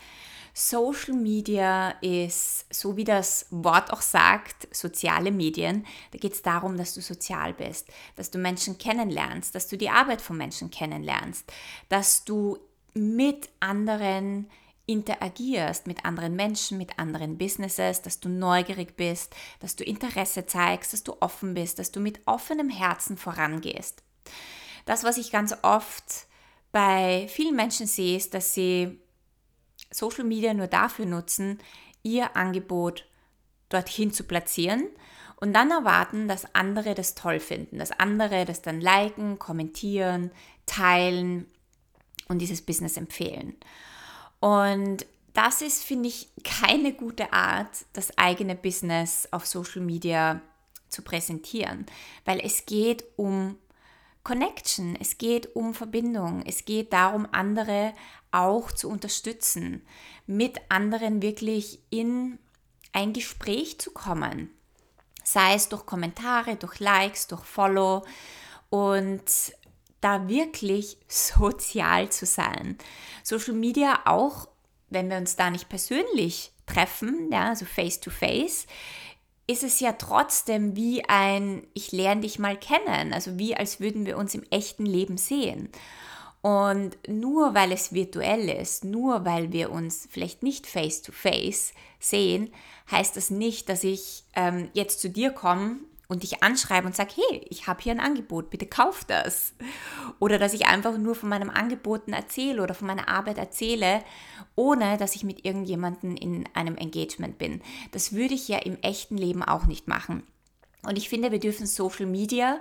Social 0.55 1.15
Media 1.15 1.91
ist, 2.03 2.67
so 2.73 2.97
wie 2.97 3.05
das 3.05 3.47
Wort 3.51 3.91
auch 3.91 4.03
sagt, 4.03 4.75
soziale 4.75 5.31
Medien. 5.31 5.87
Da 6.11 6.19
geht 6.19 6.35
es 6.35 6.43
darum, 6.43 6.77
dass 6.77 6.93
du 6.93 7.01
sozial 7.01 7.55
bist, 7.55 7.89
dass 8.17 8.31
du 8.31 8.39
Menschen 8.39 8.77
kennenlernst, 8.77 9.55
dass 9.55 9.69
du 9.69 9.79
die 9.79 9.89
Arbeit 9.89 10.21
von 10.21 10.37
Menschen 10.37 10.71
kennenlernst, 10.71 11.51
dass 11.89 12.25
du 12.25 12.59
mit 12.95 13.49
anderen 13.61 14.49
interagierst, 14.87 15.87
mit 15.87 16.05
anderen 16.05 16.35
Menschen, 16.35 16.79
mit 16.79 16.99
anderen 16.99 17.39
Businesses, 17.39 18.03
dass 18.03 18.21
du 18.21 18.29
neugierig 18.29 18.97
bist, 18.97 19.35
dass 19.61 19.77
du 19.77 19.85
Interesse 19.85 20.47
zeigst, 20.47 20.93
dass 20.93 21.05
du 21.05 21.17
offen 21.21 21.55
bist, 21.55 21.79
dass 21.79 21.93
du 21.93 22.01
mit 22.01 22.21
offenem 22.27 22.69
Herzen 22.69 23.17
vorangehst. 23.17 24.03
Das, 24.85 25.05
was 25.05 25.19
ich 25.19 25.31
ganz 25.31 25.55
oft 25.63 26.27
bei 26.73 27.27
vielen 27.29 27.55
Menschen 27.55 27.87
sehe, 27.87 28.17
ist, 28.17 28.35
dass 28.35 28.55
sie 28.55 28.99
Social 29.91 30.25
Media 30.25 30.53
nur 30.55 30.67
dafür 30.67 31.07
nutzen, 31.07 31.59
ihr 32.03 32.37
Angebot 32.37 33.07
dorthin 33.69 34.13
zu 34.13 34.25
platzieren 34.25 34.89
und 35.37 35.53
dann 35.53 35.71
erwarten, 35.71 36.29
dass 36.29 36.55
andere 36.55 36.95
das 36.95 37.15
toll 37.15 37.41
finden, 37.41 37.79
dass 37.79 37.93
andere 37.93 38.45
das 38.45 38.63
dann 38.63 38.81
liken, 38.81 39.39
kommentieren, 39.39 40.31
teilen 40.67 41.47
und 42.33 42.39
dieses 42.39 42.63
Business 42.63 42.97
empfehlen. 42.97 43.55
Und 44.41 45.07
das 45.35 45.63
ist, 45.63 45.85
finde 45.85 46.09
ich, 46.09 46.29
keine 46.45 46.93
gute 46.93 47.33
Art, 47.33 47.87
das 47.93 48.19
eigene 48.19 48.55
Business 48.55 49.29
auf 49.31 49.47
Social 49.47 49.81
Media 49.81 50.41
zu 50.89 51.03
präsentieren, 51.03 51.87
weil 52.25 52.41
es 52.41 52.67
geht 52.67 53.05
um 53.17 53.57
Connection, 54.25 54.97
es 55.01 55.19
geht 55.19 55.57
um 55.57 55.75
Verbindung, 55.75 56.43
es 56.47 56.65
geht 56.65 56.93
darum, 56.93 57.27
andere 57.33 57.93
auch 58.31 58.71
zu 58.71 58.89
unterstützen, 58.89 59.83
mit 60.27 60.61
anderen 60.69 61.23
wirklich 61.23 61.81
in 61.91 62.39
ein 62.93 63.13
Gespräch 63.13 63.81
zu 63.81 63.91
kommen, 63.91 64.51
sei 65.25 65.55
es 65.55 65.69
durch 65.69 65.87
Kommentare, 65.87 66.57
durch 66.57 66.79
Likes, 66.79 67.27
durch 67.27 67.45
Follow 67.45 68.05
und 68.71 69.25
da 70.03 70.29
wirklich 70.29 70.99
sozial 71.09 72.11
zu 72.11 72.27
sein. 72.27 72.77
Social 73.23 73.55
Media 73.55 74.01
auch, 74.05 74.49
wenn 74.91 75.09
wir 75.09 75.17
uns 75.17 75.37
da 75.37 75.51
nicht 75.51 75.71
persönlich 75.71 76.53
treffen, 76.67 77.31
ja, 77.33 77.49
also 77.49 77.65
face 77.65 78.01
to 78.01 78.11
face, 78.11 78.67
ist 79.47 79.63
es 79.63 79.81
ja 79.81 79.93
trotzdem 79.93 80.77
wie 80.77 81.05
ein, 81.09 81.67
ich 81.75 81.93
lerne 81.93 82.23
dich 82.23 82.39
mal 82.39 82.57
kennen, 82.57 83.13
also 83.13 83.39
wie 83.39 83.57
als 83.57 83.81
würden 83.81 84.07
wir 84.07 84.17
uns 84.17 84.35
im 84.35 84.45
echten 84.51 84.87
Leben 84.87 85.17
sehen. 85.17 85.69
Und 86.43 86.99
nur 87.09 87.55
weil 87.55 87.71
es 87.71 87.93
virtuell 87.93 88.49
ist, 88.49 88.85
nur 88.85 89.25
weil 89.25 89.53
wir 89.53 89.71
uns 89.71 90.09
vielleicht 90.11 90.43
nicht 90.43 90.67
face-to-face 90.67 91.71
-face 91.71 91.73
sehen, 92.01 92.53
heißt 92.91 93.17
das 93.17 93.31
nicht, 93.31 93.69
dass 93.69 93.85
ich 93.85 94.25
ähm, 94.35 94.69
jetzt 94.73 95.01
zu 95.01 95.09
dir 95.09 95.31
komme 95.31 95.77
und 96.13 96.23
dich 96.23 96.43
anschreibe 96.43 96.87
und 96.87 96.95
sage, 96.95 97.15
hey, 97.17 97.47
ich 97.49 97.67
habe 97.67 97.83
hier 97.83 97.93
ein 97.93 98.01
Angebot, 98.01 98.51
bitte 98.51 98.67
kauf 98.67 99.03
das. 99.07 99.55
Oder 100.19 100.39
dass 100.39 100.53
ich 100.53 100.67
einfach 100.67 100.99
nur 100.99 101.15
von 101.15 101.31
meinem 101.31 101.49
Angeboten 101.49 102.13
erzähle 102.13 102.63
oder 102.63 102.75
von 102.75 102.87
meiner 102.87 103.09
Arbeit 103.09 103.39
erzähle, 103.39 104.05
ohne 104.55 104.99
dass 104.99 105.17
ich 105.17 105.25
mit 105.25 105.47
irgendjemandem 105.47 106.15
in 106.17 106.45
einem 106.53 106.77
Engagement 106.77 107.39
bin. 107.39 107.63
Das 107.93 108.13
würde 108.13 108.35
ich 108.35 108.47
ja 108.47 108.59
im 108.59 108.77
echten 108.83 109.17
Leben 109.17 109.43
auch 109.43 109.65
nicht 109.65 109.89
machen. 109.89 110.23
Und 110.87 110.99
ich 110.99 111.09
finde, 111.09 111.33
wir 111.33 111.41
dürfen 111.41 111.67
Social 111.67 112.05
Media 112.05 112.61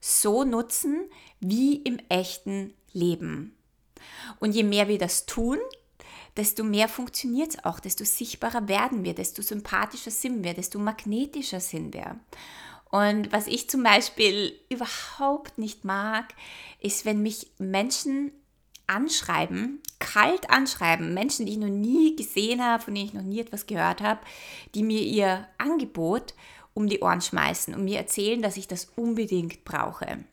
so 0.00 0.42
nutzen 0.42 1.08
wie 1.38 1.76
im 1.76 2.00
echten 2.08 2.74
Leben. 2.92 3.56
Und 4.40 4.56
je 4.56 4.64
mehr 4.64 4.88
wir 4.88 4.98
das 4.98 5.24
tun, 5.24 5.58
desto 6.36 6.64
mehr 6.64 6.88
funktioniert 6.88 7.50
es 7.50 7.64
auch, 7.64 7.78
desto 7.78 8.04
sichtbarer 8.04 8.66
werden 8.66 9.04
wir, 9.04 9.14
desto 9.14 9.42
sympathischer 9.42 10.10
sind 10.10 10.42
wir, 10.42 10.54
desto 10.54 10.80
magnetischer 10.80 11.60
sind 11.60 11.94
wir. 11.94 12.18
Und 12.90 13.32
was 13.32 13.46
ich 13.46 13.68
zum 13.68 13.82
Beispiel 13.82 14.58
überhaupt 14.70 15.58
nicht 15.58 15.84
mag, 15.84 16.34
ist, 16.80 17.04
wenn 17.04 17.22
mich 17.22 17.50
Menschen 17.58 18.32
anschreiben, 18.86 19.82
kalt 19.98 20.48
anschreiben, 20.50 21.12
Menschen, 21.12 21.46
die 21.46 21.52
ich 21.52 21.58
noch 21.58 21.68
nie 21.68 22.16
gesehen 22.16 22.64
habe, 22.64 22.82
von 22.82 22.94
denen 22.94 23.06
ich 23.06 23.14
noch 23.14 23.22
nie 23.22 23.40
etwas 23.40 23.66
gehört 23.66 24.00
habe, 24.00 24.20
die 24.74 24.82
mir 24.82 25.02
ihr 25.02 25.46
Angebot 25.58 26.34
um 26.72 26.88
die 26.88 27.00
Ohren 27.00 27.20
schmeißen 27.20 27.74
und 27.74 27.84
mir 27.84 27.98
erzählen, 27.98 28.40
dass 28.40 28.56
ich 28.56 28.68
das 28.68 28.86
unbedingt 28.96 29.64
brauche. 29.64 30.24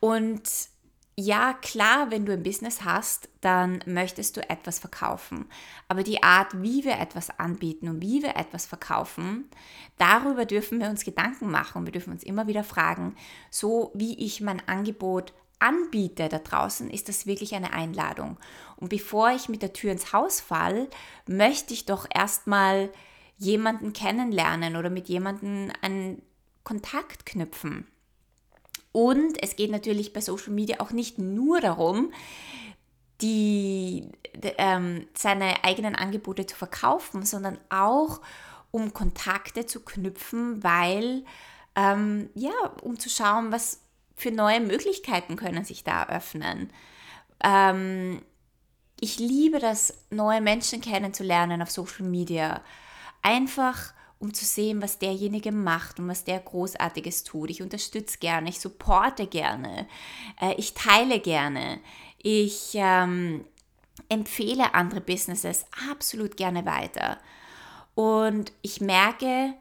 Und 0.00 0.42
ja, 1.20 1.52
klar, 1.52 2.12
wenn 2.12 2.26
du 2.26 2.32
ein 2.32 2.44
Business 2.44 2.84
hast, 2.84 3.28
dann 3.40 3.82
möchtest 3.86 4.36
du 4.36 4.48
etwas 4.48 4.78
verkaufen. 4.78 5.46
Aber 5.88 6.04
die 6.04 6.22
Art, 6.22 6.62
wie 6.62 6.84
wir 6.84 7.00
etwas 7.00 7.40
anbieten 7.40 7.88
und 7.88 8.00
wie 8.00 8.22
wir 8.22 8.36
etwas 8.36 8.66
verkaufen, 8.66 9.50
darüber 9.96 10.44
dürfen 10.44 10.78
wir 10.78 10.88
uns 10.88 11.04
Gedanken 11.04 11.50
machen. 11.50 11.86
Wir 11.86 11.92
dürfen 11.92 12.12
uns 12.12 12.22
immer 12.22 12.46
wieder 12.46 12.62
fragen, 12.62 13.16
so 13.50 13.90
wie 13.94 14.24
ich 14.24 14.40
mein 14.40 14.62
Angebot 14.68 15.32
anbiete 15.58 16.28
da 16.28 16.38
draußen, 16.38 16.88
ist 16.88 17.08
das 17.08 17.26
wirklich 17.26 17.56
eine 17.56 17.72
Einladung. 17.72 18.36
Und 18.76 18.88
bevor 18.88 19.32
ich 19.32 19.48
mit 19.48 19.60
der 19.60 19.72
Tür 19.72 19.90
ins 19.90 20.12
Haus 20.12 20.40
fall, 20.40 20.86
möchte 21.26 21.74
ich 21.74 21.84
doch 21.84 22.06
erstmal 22.14 22.90
jemanden 23.38 23.92
kennenlernen 23.92 24.76
oder 24.76 24.88
mit 24.88 25.08
jemandem 25.08 25.72
einen 25.82 26.22
Kontakt 26.62 27.26
knüpfen. 27.26 27.88
Und 28.98 29.40
es 29.40 29.54
geht 29.54 29.70
natürlich 29.70 30.12
bei 30.12 30.20
Social 30.20 30.52
Media 30.52 30.80
auch 30.80 30.90
nicht 30.90 31.20
nur 31.20 31.60
darum, 31.60 32.12
die, 33.20 34.08
ähm, 34.42 35.06
seine 35.14 35.62
eigenen 35.62 35.94
Angebote 35.94 36.46
zu 36.46 36.56
verkaufen, 36.56 37.24
sondern 37.24 37.58
auch 37.70 38.20
um 38.72 38.92
Kontakte 38.92 39.66
zu 39.66 39.84
knüpfen, 39.84 40.64
weil, 40.64 41.24
ähm, 41.76 42.28
ja, 42.34 42.50
um 42.82 42.98
zu 42.98 43.08
schauen, 43.08 43.52
was 43.52 43.82
für 44.16 44.32
neue 44.32 44.58
Möglichkeiten 44.58 45.36
können 45.36 45.64
sich 45.64 45.84
da 45.84 46.02
eröffnen. 46.02 46.72
Ähm, 47.44 48.20
ich 48.98 49.20
liebe 49.20 49.60
das, 49.60 49.94
neue 50.10 50.40
Menschen 50.40 50.80
kennenzulernen 50.80 51.62
auf 51.62 51.70
Social 51.70 52.04
Media. 52.04 52.62
Einfach 53.22 53.94
um 54.20 54.34
zu 54.34 54.44
sehen, 54.44 54.82
was 54.82 54.98
derjenige 54.98 55.52
macht 55.52 55.98
und 55.98 56.08
was 56.08 56.24
der 56.24 56.40
Großartiges 56.40 57.24
tut. 57.24 57.50
Ich 57.50 57.62
unterstütze 57.62 58.18
gerne, 58.18 58.48
ich 58.48 58.60
supporte 58.60 59.26
gerne, 59.26 59.86
äh, 60.40 60.54
ich 60.56 60.74
teile 60.74 61.20
gerne, 61.20 61.80
ich 62.18 62.72
ähm, 62.74 63.44
empfehle 64.08 64.74
andere 64.74 65.00
Businesses 65.00 65.66
absolut 65.90 66.36
gerne 66.36 66.66
weiter. 66.66 67.18
Und 67.94 68.52
ich 68.62 68.80
merke, 68.80 69.54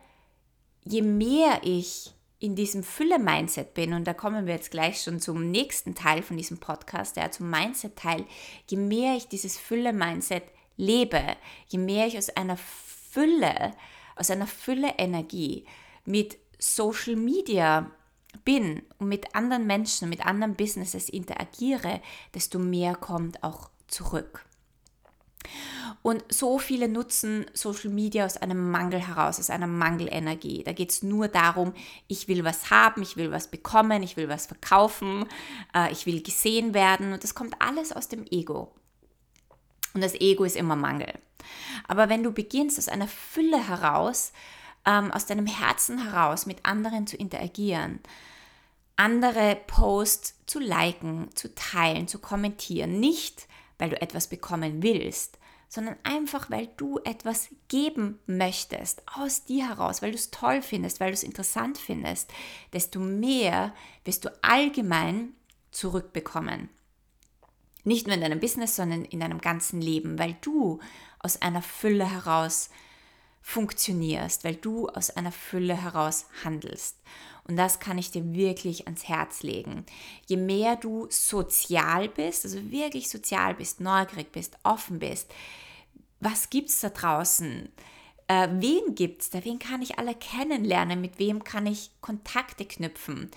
je 0.83 1.01
mehr 1.01 1.61
ich 1.63 2.13
in 2.39 2.55
diesem 2.55 2.83
Fülle-Mindset 2.83 3.73
bin, 3.73 3.93
und 3.93 4.05
da 4.05 4.13
kommen 4.13 4.45
wir 4.45 4.53
jetzt 4.53 4.69
gleich 4.69 5.01
schon 5.01 5.19
zum 5.19 5.49
nächsten 5.49 5.95
Teil 5.95 6.21
von 6.21 6.37
diesem 6.37 6.59
Podcast, 6.59 7.17
ja, 7.17 7.31
zum 7.31 7.49
Mindset-Teil, 7.49 8.25
je 8.69 8.77
mehr 8.77 9.15
ich 9.15 9.27
dieses 9.27 9.57
Fülle-Mindset 9.57 10.43
lebe, 10.77 11.21
je 11.67 11.79
mehr 11.79 12.05
ich 12.05 12.17
aus 12.17 12.29
einer 12.29 12.57
Fülle 12.57 13.73
aus 14.19 14.29
einer 14.31 14.47
Fülle 14.47 14.93
Energie 14.97 15.65
mit 16.05 16.37
Social 16.59 17.15
Media 17.15 17.91
bin 18.43 18.81
und 18.97 19.07
mit 19.07 19.35
anderen 19.35 19.67
Menschen, 19.67 20.09
mit 20.09 20.25
anderen 20.25 20.55
Businesses 20.55 21.09
interagiere, 21.09 22.01
desto 22.33 22.59
mehr 22.59 22.95
kommt 22.95 23.43
auch 23.43 23.69
zurück. 23.87 24.45
Und 26.01 26.23
so 26.29 26.59
viele 26.59 26.87
nutzen 26.87 27.45
Social 27.53 27.89
Media 27.89 28.25
aus 28.25 28.37
einem 28.37 28.71
Mangel 28.71 28.99
heraus, 28.99 29.39
aus 29.39 29.49
einer 29.49 29.67
Mangelenergie. 29.67 30.63
Da 30.63 30.73
geht 30.73 30.91
es 30.91 31.03
nur 31.03 31.27
darum, 31.27 31.73
ich 32.07 32.27
will 32.27 32.43
was 32.43 32.69
haben, 32.69 33.01
ich 33.01 33.17
will 33.17 33.31
was 33.31 33.47
bekommen, 33.49 34.03
ich 34.03 34.17
will 34.17 34.29
was 34.29 34.45
verkaufen, 34.45 35.25
äh, 35.73 35.91
ich 35.91 36.05
will 36.05 36.21
gesehen 36.21 36.73
werden. 36.73 37.13
Und 37.13 37.23
das 37.23 37.35
kommt 37.35 37.61
alles 37.61 37.91
aus 37.91 38.07
dem 38.07 38.25
Ego. 38.29 38.73
Und 39.97 40.03
das 40.03 40.13
Ego 40.13 40.43
ist 40.43 40.55
immer 40.55 40.75
Mangel. 40.75 41.11
Aber 41.87 42.07
wenn 42.07 42.21
du 42.21 42.31
beginnst, 42.31 42.77
aus 42.77 42.87
einer 42.87 43.07
Fülle 43.07 43.67
heraus, 43.67 44.31
ähm, 44.85 45.11
aus 45.11 45.25
deinem 45.25 45.47
Herzen 45.47 46.03
heraus 46.03 46.45
mit 46.45 46.67
anderen 46.67 47.07
zu 47.07 47.17
interagieren, 47.17 47.99
andere 48.95 49.57
Posts 49.65 50.35
zu 50.45 50.59
liken, 50.59 51.29
zu 51.33 51.55
teilen, 51.55 52.07
zu 52.07 52.19
kommentieren, 52.19 52.99
nicht 52.99 53.47
weil 53.79 53.89
du 53.89 53.99
etwas 53.99 54.27
bekommen 54.27 54.83
willst, 54.83 55.39
sondern 55.67 55.95
einfach, 56.03 56.51
weil 56.51 56.69
du 56.77 56.99
etwas 56.99 57.47
geben 57.69 58.19
möchtest, 58.27 59.01
aus 59.15 59.45
dir 59.45 59.67
heraus, 59.67 60.03
weil 60.03 60.11
du 60.11 60.17
es 60.17 60.29
toll 60.29 60.61
findest, 60.61 60.99
weil 60.99 61.07
du 61.07 61.15
es 61.15 61.23
interessant 61.23 61.79
findest, 61.79 62.31
desto 62.71 62.99
mehr 62.99 63.73
wirst 64.05 64.25
du 64.25 64.29
allgemein 64.43 65.33
zurückbekommen. 65.71 66.69
Nicht 67.87 68.05
nur 68.05 68.15
in 68.15 68.21
deinem 68.21 68.41
Business, 68.41 68.75
sondern 68.75 69.05
in 69.05 69.21
deinem 69.21 69.39
ganzen 69.39 69.79
Leben, 69.79 70.19
weil 70.19 70.35
du 70.41 70.81
aus 71.19 71.41
einer 71.41 71.61
Fülle 71.61 72.11
heraus 72.11 72.69
funktionierst, 73.41 74.43
weil 74.43 74.55
du 74.55 74.89
aus 74.89 75.09
einer 75.09 75.31
Fülle 75.31 75.81
heraus 75.81 76.25
handelst. 76.43 76.97
Und 77.45 77.55
das 77.55 77.79
kann 77.79 77.97
ich 77.97 78.11
dir 78.11 78.33
wirklich 78.33 78.87
ans 78.87 79.07
Herz 79.07 79.41
legen. 79.41 79.85
Je 80.25 80.35
mehr 80.35 80.75
du 80.75 81.07
sozial 81.09 82.09
bist, 82.09 82.43
also 82.43 82.71
wirklich 82.71 83.07
sozial 83.07 83.55
bist, 83.55 83.79
neugierig 83.79 84.33
bist, 84.33 84.57
offen 84.63 84.99
bist, 84.99 85.33
was 86.19 86.49
gibt 86.49 86.67
es 86.67 86.81
da 86.81 86.89
draußen? 86.89 87.69
Äh, 88.27 88.49
wen 88.51 88.95
gibt 88.95 89.21
es 89.21 89.29
da? 89.29 89.45
Wen 89.45 89.59
kann 89.59 89.81
ich 89.81 89.97
alle 89.97 90.13
kennenlernen? 90.13 90.99
Mit 90.99 91.19
wem 91.19 91.45
kann 91.45 91.65
ich 91.67 91.91
Kontakte 92.01 92.65
knüpfen? 92.65 93.31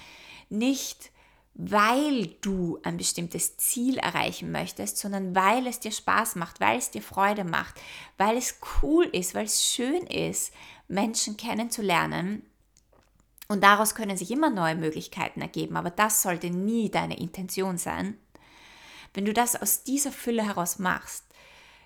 Nicht 0.49 1.13
weil 1.55 2.29
du 2.41 2.79
ein 2.83 2.97
bestimmtes 2.97 3.57
Ziel 3.57 3.99
erreichen 3.99 4.51
möchtest, 4.53 4.99
sondern 4.99 5.35
weil 5.35 5.67
es 5.67 5.81
dir 5.81 5.93
Spaß 5.93 6.37
macht, 6.37 6.61
weil 6.61 6.79
es 6.79 6.91
dir 6.91 7.03
Freude 7.03 7.45
macht, 7.45 7.75
weil 8.17 8.37
es 8.37 8.59
cool 8.83 9.05
ist, 9.05 9.35
weil 9.35 9.45
es 9.45 9.65
schön 9.65 10.07
ist, 10.07 10.53
Menschen 10.89 11.37
kennenzulernen. 11.37 12.43
Und 13.49 13.65
daraus 13.65 13.95
können 13.95 14.17
sich 14.17 14.31
immer 14.31 14.49
neue 14.49 14.77
Möglichkeiten 14.77 15.41
ergeben, 15.41 15.77
aber 15.77 15.91
das 15.91 16.23
sollte 16.23 16.51
nie 16.51 16.89
deine 16.89 17.19
Intention 17.19 17.79
sein. 17.79 18.17
Wenn 19.13 19.25
du 19.25 19.33
das 19.33 19.61
aus 19.61 19.83
dieser 19.83 20.13
Fülle 20.13 20.47
heraus 20.47 20.79
machst, 20.79 21.25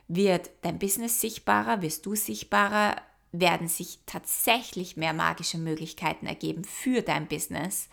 wird 0.08 0.50
dein 0.60 0.78
Business 0.78 1.22
sichtbarer, 1.22 1.80
wirst 1.80 2.04
du 2.04 2.14
sichtbarer, 2.14 2.96
werden 3.32 3.68
sich 3.68 3.98
tatsächlich 4.06 4.96
mehr 4.96 5.14
magische 5.14 5.58
Möglichkeiten 5.58 6.26
ergeben 6.26 6.64
für 6.64 7.02
dein 7.02 7.26
Business 7.26 7.88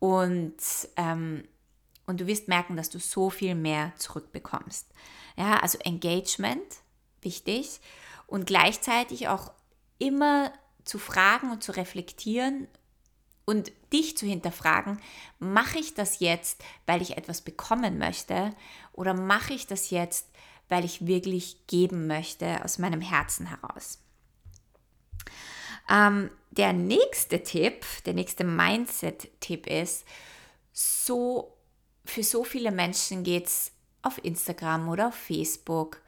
und, 0.00 0.56
ähm, 0.96 1.44
und 2.06 2.20
du 2.20 2.26
wirst 2.26 2.48
merken, 2.48 2.76
dass 2.76 2.90
du 2.90 2.98
so 2.98 3.30
viel 3.30 3.54
mehr 3.54 3.92
zurückbekommst. 3.96 4.88
Ja, 5.36 5.60
also 5.60 5.78
Engagement, 5.78 6.64
wichtig. 7.20 7.80
Und 8.26 8.46
gleichzeitig 8.46 9.28
auch 9.28 9.52
immer 9.98 10.52
zu 10.84 10.98
fragen 10.98 11.52
und 11.52 11.62
zu 11.62 11.72
reflektieren 11.72 12.66
und 13.44 13.72
dich 13.92 14.16
zu 14.16 14.26
hinterfragen, 14.26 15.00
mache 15.38 15.78
ich 15.78 15.94
das 15.94 16.20
jetzt, 16.20 16.62
weil 16.86 17.02
ich 17.02 17.16
etwas 17.16 17.42
bekommen 17.42 17.98
möchte 17.98 18.54
oder 18.92 19.14
mache 19.14 19.52
ich 19.52 19.66
das 19.66 19.90
jetzt, 19.90 20.28
weil 20.68 20.84
ich 20.84 21.06
wirklich 21.06 21.66
geben 21.66 22.06
möchte 22.06 22.64
aus 22.64 22.78
meinem 22.78 23.00
Herzen 23.00 23.46
heraus. 23.46 23.98
Ähm, 25.90 26.30
der 26.50 26.72
nächste 26.72 27.42
Tipp, 27.42 27.84
der 28.06 28.14
nächste 28.14 28.44
Mindset-Tipp 28.44 29.66
ist, 29.66 30.04
so 30.72 31.56
für 32.04 32.22
so 32.22 32.44
viele 32.44 32.70
Menschen 32.70 33.22
geht 33.22 33.46
es 33.46 33.72
auf 34.02 34.22
Instagram 34.24 34.88
oder 34.88 35.08
auf 35.08 35.14
Facebook 35.14 36.00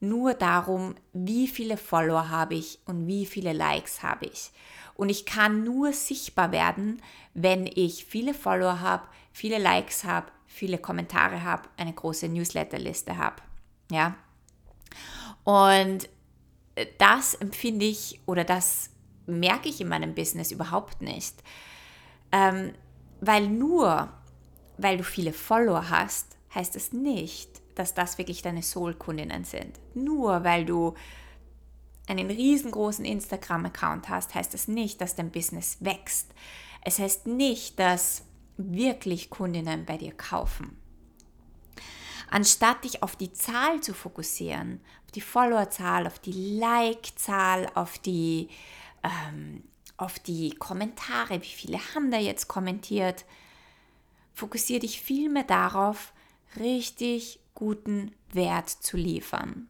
nur 0.00 0.34
darum, 0.34 0.94
wie 1.12 1.48
viele 1.48 1.76
Follower 1.76 2.28
habe 2.28 2.54
ich 2.54 2.78
und 2.86 3.06
wie 3.06 3.26
viele 3.26 3.52
Likes 3.52 4.02
habe 4.02 4.26
ich. 4.26 4.50
Und 4.94 5.08
ich 5.08 5.26
kann 5.26 5.64
nur 5.64 5.92
sichtbar 5.92 6.52
werden, 6.52 7.02
wenn 7.34 7.66
ich 7.66 8.04
viele 8.04 8.34
Follower 8.34 8.80
habe, 8.80 9.06
viele 9.32 9.58
Likes 9.58 10.04
habe, 10.04 10.30
viele 10.46 10.78
Kommentare 10.78 11.42
habe, 11.42 11.68
eine 11.76 11.92
große 11.92 12.28
Newsletterliste 12.28 13.16
habe. 13.16 13.42
Ja. 13.90 14.16
Und 15.44 16.08
das 16.98 17.34
empfinde 17.34 17.86
ich 17.86 18.20
oder 18.26 18.44
das 18.44 18.90
merke 19.26 19.68
ich 19.68 19.80
in 19.80 19.88
meinem 19.88 20.14
Business 20.14 20.50
überhaupt 20.50 21.02
nicht. 21.02 21.42
Ähm, 22.32 22.72
weil 23.20 23.48
nur, 23.48 24.12
weil 24.78 24.98
du 24.98 25.04
viele 25.04 25.32
Follower 25.32 25.90
hast, 25.90 26.36
heißt 26.54 26.76
es 26.76 26.90
das 26.90 26.98
nicht, 26.98 27.62
dass 27.74 27.94
das 27.94 28.18
wirklich 28.18 28.42
deine 28.42 28.62
Soul-Kundinnen 28.62 29.44
sind. 29.44 29.78
Nur 29.94 30.44
weil 30.44 30.64
du 30.64 30.94
einen 32.08 32.30
riesengroßen 32.30 33.04
Instagram-Account 33.04 34.08
hast, 34.08 34.34
heißt 34.34 34.54
das 34.54 34.68
nicht, 34.68 35.00
dass 35.00 35.16
dein 35.16 35.30
Business 35.30 35.78
wächst. 35.80 36.32
Es 36.82 36.98
heißt 36.98 37.26
nicht, 37.26 37.78
dass 37.78 38.22
wirklich 38.56 39.28
Kundinnen 39.28 39.84
bei 39.84 39.96
dir 39.98 40.12
kaufen. 40.12 40.78
Anstatt 42.30 42.84
dich 42.84 43.02
auf 43.02 43.16
die 43.16 43.32
Zahl 43.32 43.80
zu 43.80 43.92
fokussieren, 43.92 44.80
auf 45.04 45.12
die 45.12 45.20
Followerzahl, 45.20 46.06
auf 46.06 46.18
die 46.18 46.58
Like-Zahl, 46.58 47.70
auf 47.74 47.98
die 47.98 48.48
ähm, 49.28 49.62
auf 49.96 50.18
die 50.18 50.50
Kommentare, 50.50 51.40
wie 51.42 51.46
viele 51.46 51.78
haben 51.94 52.10
da 52.10 52.18
jetzt 52.18 52.48
kommentiert. 52.48 53.24
Fokussiere 54.34 54.80
dich 54.80 55.00
vielmehr 55.00 55.44
darauf, 55.44 56.12
richtig 56.58 57.40
guten 57.54 58.12
Wert 58.32 58.68
zu 58.68 58.96
liefern. 58.96 59.68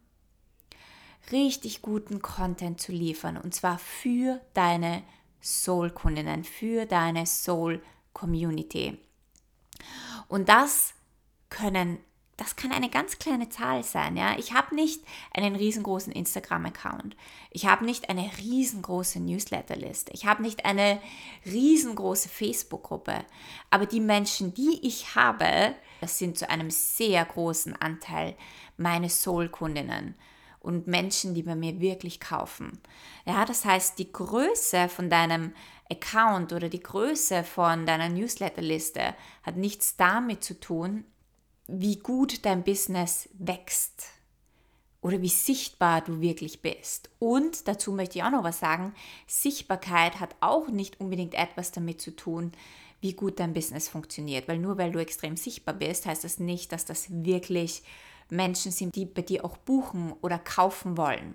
Richtig 1.32 1.82
guten 1.82 2.22
Content 2.22 2.80
zu 2.80 2.92
liefern 2.92 3.36
und 3.36 3.54
zwar 3.54 3.78
für 3.78 4.40
deine 4.54 5.02
Soul-Kundinnen, 5.42 6.44
für 6.44 6.86
deine 6.86 7.26
Soul-Community. 7.26 8.98
Und 10.28 10.48
das 10.48 10.94
können 11.48 11.98
das 12.36 12.54
kann 12.54 12.70
eine 12.70 12.90
ganz 12.90 13.18
kleine 13.18 13.48
Zahl 13.48 13.82
sein. 13.82 14.16
Ja? 14.16 14.36
Ich 14.38 14.52
habe 14.52 14.74
nicht 14.74 15.02
einen 15.32 15.56
riesengroßen 15.56 16.12
Instagram-Account. 16.12 17.16
Ich 17.50 17.66
habe 17.66 17.84
nicht 17.84 18.10
eine 18.10 18.30
riesengroße 18.38 19.20
Newsletterliste. 19.20 20.12
Ich 20.12 20.26
habe 20.26 20.42
nicht 20.42 20.66
eine 20.66 21.00
riesengroße 21.46 22.28
Facebook-Gruppe. 22.28 23.24
Aber 23.70 23.86
die 23.86 24.00
Menschen, 24.00 24.52
die 24.52 24.80
ich 24.82 25.14
habe, 25.14 25.74
das 26.00 26.18
sind 26.18 26.36
zu 26.36 26.50
einem 26.50 26.70
sehr 26.70 27.24
großen 27.24 27.74
Anteil 27.74 28.36
meine 28.76 29.08
Soul-Kundinnen 29.08 30.14
und 30.60 30.86
Menschen, 30.86 31.32
die 31.32 31.42
bei 31.42 31.54
mir 31.54 31.80
wirklich 31.80 32.20
kaufen. 32.20 32.80
Ja, 33.24 33.46
das 33.46 33.64
heißt, 33.64 33.98
die 33.98 34.12
Größe 34.12 34.88
von 34.90 35.08
deinem 35.08 35.54
Account 35.88 36.52
oder 36.52 36.68
die 36.68 36.80
Größe 36.80 37.44
von 37.44 37.86
deiner 37.86 38.08
Newsletterliste 38.08 39.14
hat 39.42 39.56
nichts 39.56 39.96
damit 39.96 40.44
zu 40.44 40.58
tun, 40.58 41.04
wie 41.68 41.96
gut 41.96 42.44
dein 42.44 42.64
Business 42.64 43.28
wächst 43.38 44.04
oder 45.00 45.20
wie 45.22 45.28
sichtbar 45.28 46.00
du 46.00 46.20
wirklich 46.20 46.62
bist. 46.62 47.10
Und 47.18 47.68
dazu 47.68 47.92
möchte 47.92 48.18
ich 48.18 48.24
auch 48.24 48.30
noch 48.30 48.44
was 48.44 48.60
sagen, 48.60 48.94
Sichtbarkeit 49.26 50.20
hat 50.20 50.34
auch 50.40 50.68
nicht 50.68 51.00
unbedingt 51.00 51.34
etwas 51.34 51.72
damit 51.72 52.00
zu 52.00 52.14
tun, 52.14 52.52
wie 53.00 53.12
gut 53.12 53.38
dein 53.38 53.52
Business 53.52 53.88
funktioniert, 53.88 54.48
weil 54.48 54.58
nur 54.58 54.78
weil 54.78 54.90
du 54.90 54.98
extrem 54.98 55.36
sichtbar 55.36 55.74
bist, 55.74 56.06
heißt 56.06 56.24
das 56.24 56.38
nicht, 56.38 56.72
dass 56.72 56.84
das 56.84 57.06
wirklich 57.10 57.82
Menschen 58.30 58.72
sind, 58.72 58.94
die 58.96 59.04
bei 59.04 59.22
dir 59.22 59.44
auch 59.44 59.56
buchen 59.58 60.12
oder 60.22 60.38
kaufen 60.38 60.96
wollen. 60.96 61.34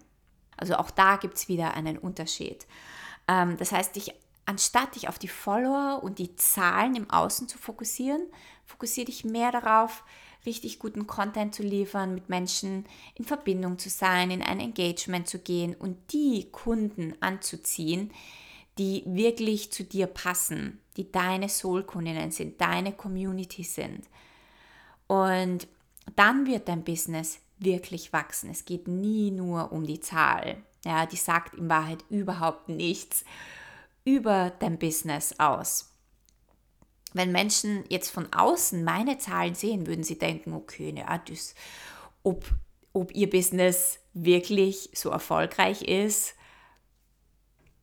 Also 0.58 0.76
auch 0.76 0.92
da 0.92 1.16
gibt 1.16 1.36
es 1.38 1.48
wieder 1.48 1.74
einen 1.74 1.98
Unterschied. 1.98 2.68
Ähm, 3.28 3.58
das 3.58 3.72
heißt, 3.72 3.96
dich, 3.96 4.14
anstatt 4.46 4.96
dich 4.96 5.08
auf 5.08 5.18
die 5.18 5.28
Follower 5.28 6.04
und 6.04 6.20
die 6.20 6.36
Zahlen 6.36 6.96
im 6.96 7.10
Außen 7.10 7.48
zu 7.48 7.58
fokussieren, 7.58 8.28
fokussiere 8.72 9.06
dich 9.06 9.24
mehr 9.24 9.52
darauf, 9.52 10.04
richtig 10.46 10.80
guten 10.80 11.08
Content 11.08 11.54
zu 11.54 11.64
liefern, 11.64 12.16
mit 12.16 12.30
Menschen 12.30 12.86
in 13.16 13.26
Verbindung 13.26 13.78
zu 13.78 13.90
sein, 13.90 14.32
in 14.32 14.42
ein 14.42 14.60
Engagement 14.60 15.28
zu 15.28 15.40
gehen 15.40 15.76
und 15.76 15.98
die 16.14 16.48
Kunden 16.52 17.14
anzuziehen, 17.20 18.12
die 18.78 19.04
wirklich 19.06 19.72
zu 19.72 19.84
dir 19.84 20.08
passen, 20.08 20.80
die 20.98 21.12
deine 21.12 21.50
Soul-Kundinnen 21.50 22.32
sind, 22.32 22.60
deine 22.60 22.94
Community 22.94 23.64
sind. 23.64 24.08
Und 25.08 25.68
dann 26.16 26.48
wird 26.48 26.68
dein 26.68 26.84
Business 26.84 27.40
wirklich 27.60 28.12
wachsen. 28.14 28.50
Es 28.50 28.66
geht 28.66 28.88
nie 28.88 29.30
nur 29.30 29.72
um 29.72 29.86
die 29.86 30.00
Zahl. 30.00 30.58
Ja, 30.84 31.06
die 31.06 31.18
sagt 31.18 31.54
in 31.54 31.70
Wahrheit 31.70 32.04
überhaupt 32.10 32.70
nichts 32.70 33.24
über 34.04 34.52
dein 34.60 34.80
Business 34.80 35.36
aus 35.38 35.91
wenn 37.14 37.32
Menschen 37.32 37.84
jetzt 37.90 38.10
von 38.10 38.32
außen 38.32 38.84
meine 38.84 39.18
Zahlen 39.18 39.56
sehen, 39.56 39.88
würden 39.88 40.04
sie 40.04 40.18
denken, 40.18 40.54
okay, 40.54 40.94
ja, 40.98 41.18
das, 41.18 41.56
ob, 42.24 42.46
ob 42.94 43.14
ihr 43.14 43.30
Business 43.30 44.00
wirklich 44.14 44.90
so 44.94 45.10
erfolgreich 45.10 45.82
ist. 45.82 46.36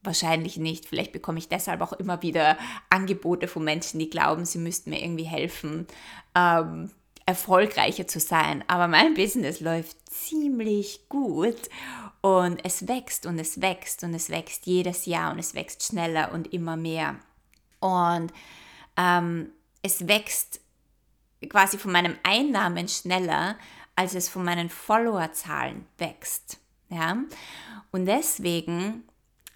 Wahrscheinlich 0.03 0.57
nicht. 0.57 0.87
Vielleicht 0.87 1.13
bekomme 1.13 1.39
ich 1.39 1.49
deshalb 1.49 1.81
auch 1.81 1.93
immer 1.93 2.23
wieder 2.23 2.57
Angebote 2.89 3.49
von 3.49 3.65
Menschen, 3.65 3.99
die 3.99 4.11
glauben, 4.11 4.45
sie 4.45 4.59
müssten 4.59 4.91
mir 4.91 5.03
irgendwie 5.03 5.25
helfen, 5.25 5.87
ähm, 6.35 6.91
erfolgreicher 7.27 8.07
zu 8.07 8.21
sein. 8.21 8.65
Aber 8.69 8.89
mein 8.89 9.15
Business 9.15 9.61
läuft 9.61 9.97
ziemlich 10.09 11.09
gut 11.11 11.69
und 12.23 12.65
es 12.65 12.89
wächst 12.89 13.27
und 13.27 13.39
es 13.39 13.61
wächst 13.61 14.03
und 14.03 14.15
es 14.15 14.31
wächst 14.31 14.67
jedes 14.67 15.05
Jahr 15.05 15.33
und 15.33 15.39
es 15.39 15.55
wächst 15.55 15.83
schneller 15.83 16.33
und 16.33 16.53
immer 16.55 16.77
mehr. 16.77 17.17
Und 17.81 18.33
ähm, 18.99 19.53
es 19.81 20.07
wächst 20.07 20.61
quasi 21.49 21.79
von 21.79 21.93
meinem 21.93 22.17
Einnahmen 22.25 22.89
schneller, 22.89 23.57
als 23.97 24.15
es 24.15 24.29
von 24.29 24.45
meinen 24.45 24.69
Followerzahlen 24.69 25.87
wächst. 25.97 26.59
Ja? 26.91 27.17
Und 27.91 28.07
deswegen 28.07 29.05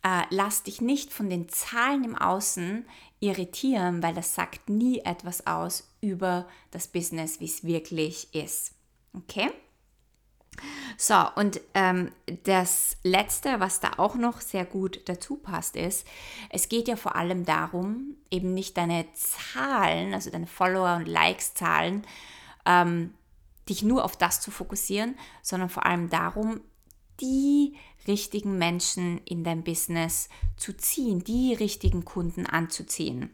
äh, 0.02 0.22
lass 0.31 0.62
dich 0.62 0.81
nicht 0.81 1.12
von 1.12 1.28
den 1.28 1.48
Zahlen 1.48 2.05
im 2.05 2.16
Außen 2.16 2.87
irritieren, 3.20 4.02
weil 4.02 4.14
das 4.14 4.35
sagt 4.35 4.68
nie 4.68 5.00
etwas 5.00 5.46
aus 5.46 5.88
über 6.00 6.48
das 6.70 6.88
Business, 6.88 7.40
wie 7.40 7.46
es 7.46 7.64
wirklich 7.64 8.35
ist. 8.35 8.72
Okay? 9.14 9.50
So, 10.97 11.15
und 11.37 11.61
ähm, 11.75 12.12
das 12.45 12.97
Letzte, 13.03 13.59
was 13.61 13.81
da 13.81 13.93
auch 13.97 14.15
noch 14.15 14.41
sehr 14.41 14.65
gut 14.65 15.01
dazu 15.07 15.37
passt, 15.37 15.77
ist, 15.77 16.07
es 16.51 16.69
geht 16.69 16.88
ja 16.88 16.97
vor 16.97 17.17
allem 17.17 17.45
darum, 17.45 18.17
eben 18.31 18.55
nicht 18.55 18.77
deine 18.77 19.07
Zahlen, 19.15 20.15
also 20.15 20.31
deine 20.31 20.47
Follower- 20.47 20.97
und 20.97 21.09
Likes-Zahlen, 21.09 22.07
ähm, 22.67 23.15
dich 23.69 23.83
nur 23.83 24.05
auf 24.05 24.17
das 24.17 24.41
zu 24.41 24.51
fokussieren, 24.51 25.17
sondern 25.43 25.69
vor 25.69 25.87
allem 25.87 26.11
darum, 26.11 26.61
die 27.21 27.77
richtigen 28.07 28.59
Menschen 28.59 29.21
in 29.25 29.45
dein 29.45 29.62
Business 29.62 30.29
zu 30.57 30.73
ziehen, 30.77 31.23
die 31.25 31.55
richtigen 31.55 32.05
Kunden 32.05 32.47
anzuziehen. 32.47 33.31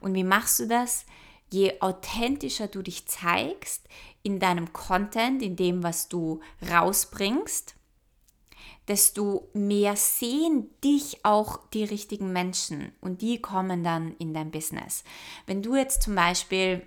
Und 0.00 0.14
wie 0.14 0.24
machst 0.24 0.60
du 0.60 0.66
das? 0.66 1.04
Je 1.50 1.80
authentischer 1.80 2.68
du 2.68 2.82
dich 2.82 3.06
zeigst 3.06 3.88
in 4.22 4.40
deinem 4.40 4.72
Content, 4.72 5.42
in 5.42 5.56
dem, 5.56 5.82
was 5.82 6.08
du 6.08 6.40
rausbringst, 6.70 7.74
desto 8.88 9.48
mehr 9.52 9.96
sehen 9.96 10.70
dich 10.82 11.24
auch 11.24 11.68
die 11.68 11.84
richtigen 11.84 12.32
Menschen 12.32 12.92
und 13.00 13.20
die 13.22 13.40
kommen 13.40 13.84
dann 13.84 14.14
in 14.18 14.32
dein 14.32 14.50
Business. 14.50 15.04
Wenn 15.46 15.62
du 15.62 15.76
jetzt 15.76 16.02
zum 16.02 16.14
Beispiel 16.14 16.82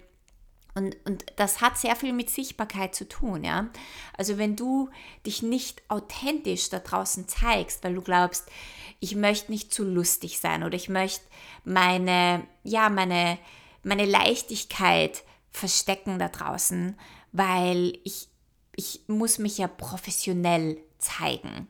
und, 0.73 0.95
und 1.05 1.25
das 1.35 1.59
hat 1.61 1.77
sehr 1.77 1.95
viel 1.95 2.13
mit 2.13 2.29
Sichtbarkeit 2.29 2.95
zu 2.95 3.07
tun, 3.07 3.43
ja. 3.43 3.69
Also 4.17 4.37
wenn 4.37 4.55
du 4.55 4.89
dich 5.25 5.41
nicht 5.41 5.81
authentisch 5.89 6.69
da 6.69 6.79
draußen 6.79 7.27
zeigst, 7.27 7.83
weil 7.83 7.95
du 7.95 8.01
glaubst, 8.01 8.49
ich 8.99 9.15
möchte 9.15 9.51
nicht 9.51 9.73
zu 9.73 9.83
lustig 9.83 10.39
sein 10.39 10.63
oder 10.63 10.75
ich 10.75 10.87
möchte 10.87 11.25
meine, 11.65 12.47
ja, 12.63 12.89
meine, 12.89 13.37
meine 13.83 14.05
Leichtigkeit 14.05 15.23
verstecken 15.51 16.19
da 16.19 16.29
draußen, 16.29 16.97
weil 17.31 17.97
ich, 18.03 18.27
ich 18.75 19.01
muss 19.07 19.39
mich 19.39 19.57
ja 19.57 19.67
professionell 19.67 20.77
zeigen. 20.97 21.67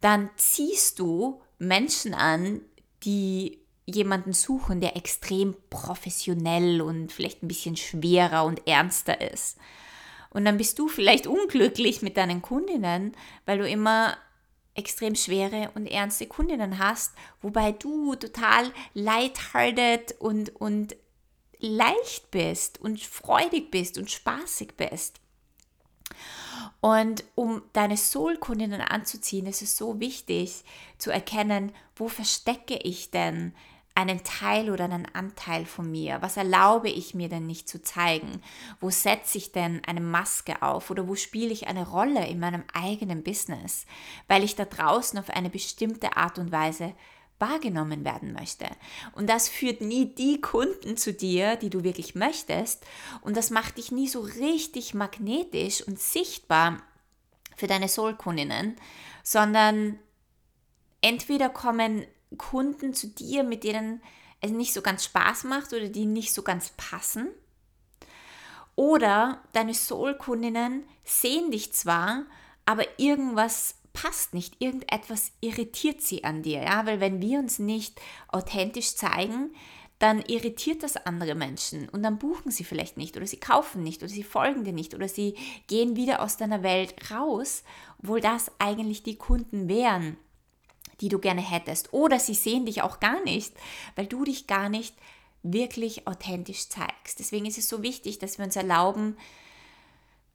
Dann 0.00 0.30
ziehst 0.36 0.98
du 0.98 1.40
Menschen 1.58 2.14
an, 2.14 2.60
die 3.04 3.60
jemanden 3.86 4.32
suchen, 4.32 4.80
der 4.80 4.96
extrem 4.96 5.54
professionell 5.70 6.80
und 6.80 7.12
vielleicht 7.12 7.42
ein 7.42 7.48
bisschen 7.48 7.76
schwerer 7.76 8.44
und 8.44 8.66
ernster 8.66 9.20
ist. 9.32 9.58
Und 10.30 10.44
dann 10.44 10.58
bist 10.58 10.78
du 10.78 10.88
vielleicht 10.88 11.26
unglücklich 11.26 12.02
mit 12.02 12.16
deinen 12.16 12.42
Kundinnen, 12.42 13.12
weil 13.46 13.58
du 13.58 13.68
immer 13.68 14.16
extrem 14.74 15.14
schwere 15.14 15.70
und 15.74 15.86
ernste 15.86 16.26
Kundinnen 16.26 16.78
hast, 16.78 17.14
wobei 17.40 17.72
du 17.72 18.14
total 18.16 18.70
lighthearted 18.92 20.16
und, 20.18 20.54
und 20.56 20.96
leicht 21.58 22.30
bist 22.30 22.80
und 22.80 23.00
freudig 23.00 23.70
bist 23.70 23.98
und 23.98 24.10
spaßig 24.10 24.76
bist. 24.76 25.20
Und 26.80 27.24
um 27.34 27.62
deine 27.72 27.96
Soul-Kundinnen 27.96 28.80
anzuziehen, 28.80 29.46
ist 29.46 29.62
es 29.62 29.76
so 29.76 29.98
wichtig 30.00 30.62
zu 30.98 31.10
erkennen, 31.10 31.72
wo 31.96 32.08
verstecke 32.08 32.76
ich 32.76 33.10
denn 33.10 33.54
einen 33.96 34.22
Teil 34.24 34.70
oder 34.70 34.84
einen 34.84 35.06
Anteil 35.14 35.64
von 35.64 35.90
mir? 35.90 36.18
Was 36.20 36.36
erlaube 36.36 36.90
ich 36.90 37.14
mir 37.14 37.28
denn 37.28 37.46
nicht 37.46 37.68
zu 37.68 37.82
zeigen? 37.82 38.42
Wo 38.78 38.90
setze 38.90 39.38
ich 39.38 39.52
denn 39.52 39.82
eine 39.86 40.02
Maske 40.02 40.60
auf 40.60 40.90
oder 40.90 41.08
wo 41.08 41.14
spiele 41.14 41.52
ich 41.52 41.66
eine 41.66 41.88
Rolle 41.88 42.26
in 42.26 42.38
meinem 42.38 42.64
eigenen 42.74 43.24
Business, 43.24 43.86
weil 44.28 44.44
ich 44.44 44.54
da 44.54 44.66
draußen 44.66 45.18
auf 45.18 45.30
eine 45.30 45.48
bestimmte 45.48 46.16
Art 46.16 46.38
und 46.38 46.52
Weise 46.52 46.94
wahrgenommen 47.38 48.04
werden 48.04 48.32
möchte. 48.32 48.66
Und 49.12 49.28
das 49.28 49.48
führt 49.48 49.80
nie 49.80 50.14
die 50.14 50.40
Kunden 50.40 50.96
zu 50.96 51.12
dir, 51.12 51.56
die 51.56 51.70
du 51.70 51.84
wirklich 51.84 52.14
möchtest. 52.14 52.84
Und 53.20 53.36
das 53.36 53.50
macht 53.50 53.78
dich 53.78 53.92
nie 53.92 54.08
so 54.08 54.20
richtig 54.20 54.94
magnetisch 54.94 55.82
und 55.86 55.98
sichtbar 55.98 56.82
für 57.56 57.66
deine 57.66 57.88
Soul-Kundinnen, 57.88 58.76
sondern 59.22 59.98
entweder 61.00 61.48
kommen 61.48 62.06
Kunden 62.38 62.94
zu 62.94 63.08
dir, 63.08 63.42
mit 63.42 63.64
denen 63.64 64.02
es 64.40 64.50
nicht 64.50 64.72
so 64.72 64.82
ganz 64.82 65.04
Spaß 65.04 65.44
macht 65.44 65.72
oder 65.72 65.88
die 65.88 66.06
nicht 66.06 66.32
so 66.32 66.42
ganz 66.42 66.70
passen. 66.76 67.28
Oder 68.74 69.42
deine 69.52 69.72
Soul-Kundinnen 69.72 70.84
sehen 71.02 71.50
dich 71.50 71.72
zwar, 71.72 72.26
aber 72.66 72.84
irgendwas 72.98 73.76
passt 73.96 74.34
nicht, 74.34 74.60
irgendetwas 74.60 75.32
irritiert 75.40 76.02
sie 76.02 76.22
an 76.22 76.42
dir, 76.42 76.62
ja, 76.62 76.84
weil 76.84 77.00
wenn 77.00 77.22
wir 77.22 77.38
uns 77.38 77.58
nicht 77.58 77.98
authentisch 78.28 78.94
zeigen, 78.94 79.54
dann 79.98 80.20
irritiert 80.20 80.82
das 80.82 80.96
andere 80.96 81.34
Menschen 81.34 81.88
und 81.88 82.02
dann 82.02 82.18
buchen 82.18 82.50
sie 82.50 82.64
vielleicht 82.64 82.98
nicht 82.98 83.16
oder 83.16 83.26
sie 83.26 83.40
kaufen 83.40 83.82
nicht 83.82 84.02
oder 84.02 84.10
sie 84.10 84.22
folgen 84.22 84.64
dir 84.64 84.74
nicht 84.74 84.94
oder 84.94 85.08
sie 85.08 85.34
gehen 85.66 85.96
wieder 85.96 86.20
aus 86.20 86.36
deiner 86.36 86.62
Welt 86.62 87.10
raus, 87.10 87.62
obwohl 88.02 88.20
das 88.20 88.52
eigentlich 88.58 89.02
die 89.02 89.16
Kunden 89.16 89.66
wären, 89.66 90.18
die 91.00 91.08
du 91.08 91.18
gerne 91.18 91.40
hättest. 91.40 91.94
Oder 91.94 92.20
sie 92.20 92.34
sehen 92.34 92.66
dich 92.66 92.82
auch 92.82 93.00
gar 93.00 93.24
nicht, 93.24 93.54
weil 93.94 94.06
du 94.06 94.24
dich 94.24 94.46
gar 94.46 94.68
nicht 94.68 94.94
wirklich 95.42 96.06
authentisch 96.06 96.68
zeigst. 96.68 97.18
Deswegen 97.18 97.46
ist 97.46 97.56
es 97.56 97.68
so 97.68 97.82
wichtig, 97.82 98.18
dass 98.18 98.36
wir 98.36 98.44
uns 98.44 98.56
erlauben, 98.56 99.16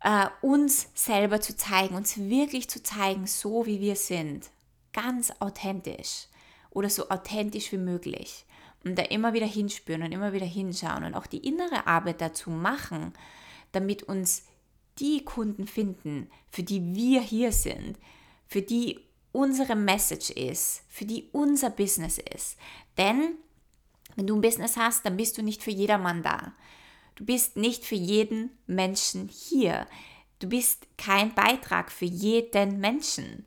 äh, 0.04 0.28
uns 0.42 0.88
selber 0.96 1.42
zu 1.42 1.56
zeigen, 1.56 1.96
uns 1.96 2.18
wirklich 2.18 2.70
zu 2.70 2.82
zeigen, 2.84 3.28
so 3.28 3.66
wie 3.66 3.80
wir 3.80 3.96
sind. 3.96 4.50
Ganz 4.94 5.32
authentisch 5.40 6.28
oder 6.70 6.90
so 6.90 7.10
authentisch 7.10 7.72
wie 7.72 7.78
möglich. 7.78 8.46
Und 8.84 8.98
da 8.98 9.04
immer 9.04 9.34
wieder 9.34 9.46
hinspüren 9.46 10.02
und 10.04 10.12
immer 10.12 10.34
wieder 10.34 10.46
hinschauen 10.46 11.04
und 11.04 11.14
auch 11.14 11.28
die 11.28 11.46
innere 11.48 11.86
Arbeit 11.86 12.20
dazu 12.20 12.50
machen, 12.50 13.14
damit 13.72 14.04
uns 14.04 14.44
die 14.98 15.24
Kunden 15.24 15.68
finden, 15.68 16.30
für 16.50 16.64
die 16.64 16.96
wir 16.96 17.22
hier 17.22 17.52
sind, 17.52 17.98
für 18.48 18.62
die 18.62 19.00
unsere 19.32 19.76
Message 19.76 20.32
ist, 20.32 20.84
für 20.90 21.06
die 21.06 21.30
unser 21.32 21.70
Business 21.70 22.18
ist. 22.18 22.58
Denn 22.98 23.36
wenn 24.16 24.28
du 24.28 24.36
ein 24.36 24.42
Business 24.42 24.78
hast, 24.78 25.06
dann 25.06 25.16
bist 25.16 25.38
du 25.38 25.44
nicht 25.44 25.64
für 25.64 25.72
jedermann 25.72 26.24
da. 26.24 26.54
Du 27.22 27.26
bist 27.28 27.56
nicht 27.56 27.86
für 27.86 27.94
jeden 27.94 28.50
Menschen 28.66 29.28
hier. 29.28 29.86
Du 30.40 30.50
bist 30.50 30.88
kein 30.98 31.36
Beitrag 31.36 31.92
für 31.92 32.06
jeden 32.06 32.80
Menschen, 32.80 33.46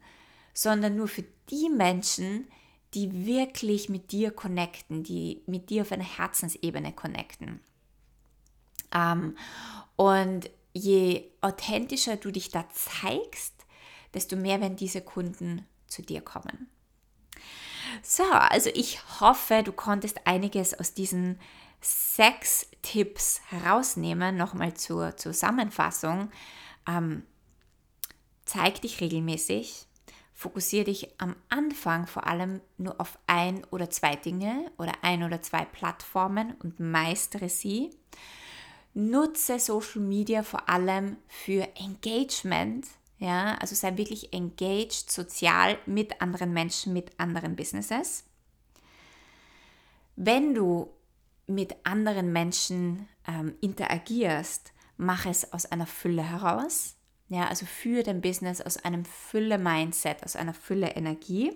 sondern 0.52 0.94
nur 0.94 1.08
für 1.08 1.24
die 1.50 1.68
Menschen, 1.70 2.46
die 2.94 3.26
wirklich 3.26 3.88
mit 3.88 4.12
dir 4.12 4.30
connecten, 4.30 5.02
die 5.02 5.42
mit 5.46 5.70
dir 5.70 5.82
auf 5.82 5.90
einer 5.90 6.04
Herzensebene 6.04 6.92
connecten. 6.92 7.58
Ähm, 8.94 9.36
und 9.96 10.48
je 10.72 11.24
authentischer 11.40 12.14
du 12.14 12.30
dich 12.30 12.50
da 12.50 12.68
zeigst, 12.70 13.54
desto 14.14 14.36
mehr 14.36 14.60
werden 14.60 14.76
diese 14.76 15.00
Kunden 15.00 15.66
zu 15.88 16.02
dir 16.02 16.20
kommen. 16.20 16.68
So, 18.04 18.22
also 18.22 18.70
ich 18.72 19.00
hoffe, 19.20 19.64
du 19.64 19.72
konntest 19.72 20.28
einiges 20.28 20.78
aus 20.78 20.94
diesen 20.94 21.40
sechs 21.84 22.66
Tipps 22.82 23.40
herausnehmen. 23.48 24.36
Nochmal 24.36 24.74
zur 24.74 25.16
Zusammenfassung. 25.16 26.30
Ähm, 26.88 27.24
zeig 28.44 28.82
dich 28.82 29.00
regelmäßig. 29.00 29.86
Fokussiere 30.32 30.84
dich 30.84 31.08
am 31.18 31.36
Anfang 31.48 32.06
vor 32.06 32.26
allem 32.26 32.60
nur 32.76 33.00
auf 33.00 33.18
ein 33.26 33.64
oder 33.70 33.88
zwei 33.88 34.16
Dinge 34.16 34.70
oder 34.78 34.92
ein 35.02 35.22
oder 35.22 35.40
zwei 35.42 35.64
Plattformen 35.64 36.54
und 36.62 36.80
meistere 36.80 37.48
sie. 37.48 37.90
Nutze 38.94 39.58
Social 39.58 40.00
Media 40.00 40.42
vor 40.42 40.68
allem 40.68 41.16
für 41.28 41.68
Engagement 41.76 42.86
ja, 43.18 43.54
also 43.54 43.74
sei 43.74 43.96
wirklich 43.96 44.32
engaged, 44.32 45.10
sozial 45.10 45.78
mit 45.86 46.20
anderen 46.20 46.52
Menschen, 46.52 46.92
mit 46.92 47.18
anderen 47.18 47.56
Businesses. 47.56 48.24
Wenn 50.16 50.54
du 50.54 50.90
mit 51.46 51.74
anderen 51.84 52.32
Menschen 52.32 53.08
ähm, 53.26 53.54
interagierst, 53.60 54.72
mach 54.96 55.26
es 55.26 55.52
aus 55.52 55.66
einer 55.66 55.86
Fülle 55.86 56.22
heraus. 56.22 56.96
Ja, 57.28 57.48
also 57.48 57.66
für 57.66 58.02
dein 58.02 58.20
Business 58.20 58.60
aus 58.60 58.76
einem 58.76 59.04
Fülle-Mindset, 59.04 60.22
aus 60.24 60.36
einer 60.36 60.54
Fülle-Energie. 60.54 61.52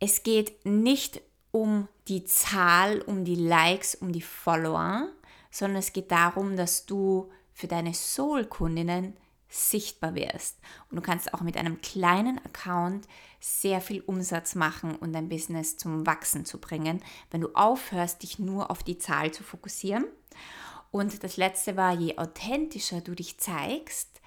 Es 0.00 0.22
geht 0.22 0.64
nicht 0.64 1.20
um 1.50 1.88
die 2.08 2.24
Zahl, 2.24 3.00
um 3.02 3.24
die 3.24 3.36
Likes, 3.36 3.94
um 3.94 4.12
die 4.12 4.22
Follower, 4.22 5.08
sondern 5.50 5.78
es 5.78 5.92
geht 5.92 6.10
darum, 6.10 6.56
dass 6.56 6.84
du 6.84 7.30
für 7.52 7.68
deine 7.68 7.94
Soul-Kundinnen 7.94 9.16
sichtbar 9.48 10.14
wirst. 10.14 10.58
Und 10.90 10.96
du 10.96 11.02
kannst 11.02 11.32
auch 11.32 11.42
mit 11.42 11.56
einem 11.56 11.80
kleinen 11.80 12.38
Account 12.44 13.06
sehr 13.44 13.82
viel 13.82 14.00
Umsatz 14.00 14.54
machen 14.54 14.96
und 14.96 15.12
dein 15.12 15.28
Business 15.28 15.76
zum 15.76 16.06
Wachsen 16.06 16.46
zu 16.46 16.58
bringen, 16.58 17.02
wenn 17.30 17.42
du 17.42 17.48
aufhörst, 17.52 18.22
dich 18.22 18.38
nur 18.38 18.70
auf 18.70 18.82
die 18.82 18.96
Zahl 18.96 19.32
zu 19.32 19.42
fokussieren. 19.42 20.06
Und 20.90 21.22
das 21.22 21.36
letzte 21.36 21.76
war, 21.76 21.92
je 21.92 22.16
authentischer 22.16 23.02
du 23.02 23.14
dich 23.14 23.36
zeigst, 23.36 24.22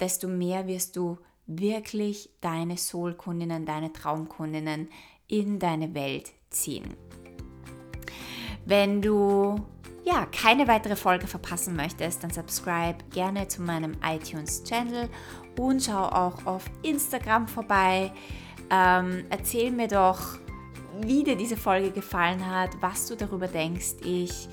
desto 0.00 0.26
mehr 0.26 0.66
wirst 0.66 0.96
du 0.96 1.18
wirklich 1.46 2.28
deine 2.40 2.76
Soul-Kundinnen, 2.76 3.66
deine 3.66 3.92
Traumkundinnen 3.92 4.88
in 5.28 5.60
deine 5.60 5.94
Welt 5.94 6.32
ziehen. 6.50 6.96
Wenn 8.64 9.00
du 9.00 9.64
ja, 10.04 10.26
keine 10.26 10.66
weitere 10.66 10.96
Folge 10.96 11.28
verpassen 11.28 11.76
möchtest, 11.76 12.24
dann 12.24 12.30
subscribe 12.30 12.98
gerne 13.12 13.46
zu 13.46 13.62
meinem 13.62 13.96
iTunes-Channel 14.04 15.08
und 15.56 15.84
schau 15.84 16.04
auch 16.04 16.46
auf 16.46 16.64
Instagram 16.82 17.46
vorbei. 17.46 18.12
Ähm, 18.70 19.24
erzähl 19.30 19.70
mir 19.70 19.88
doch, 19.88 20.38
wie 21.00 21.24
dir 21.24 21.36
diese 21.36 21.56
Folge 21.56 21.90
gefallen 21.90 22.44
hat, 22.46 22.70
was 22.80 23.06
du 23.06 23.16
darüber 23.16 23.48
denkst. 23.48 23.96
Ich 24.04 24.48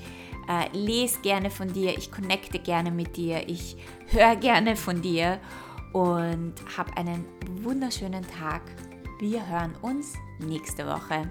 äh, 0.48 0.68
lese 0.76 1.20
gerne 1.20 1.50
von 1.50 1.72
dir, 1.72 1.96
ich 1.96 2.10
connecte 2.10 2.58
gerne 2.58 2.90
mit 2.90 3.16
dir, 3.16 3.48
ich 3.48 3.76
höre 4.08 4.36
gerne 4.36 4.76
von 4.76 5.00
dir 5.00 5.40
und 5.92 6.54
hab 6.76 6.96
einen 6.98 7.24
wunderschönen 7.62 8.26
Tag. 8.26 8.62
Wir 9.20 9.46
hören 9.48 9.74
uns 9.80 10.14
nächste 10.40 10.86
Woche. 10.86 11.30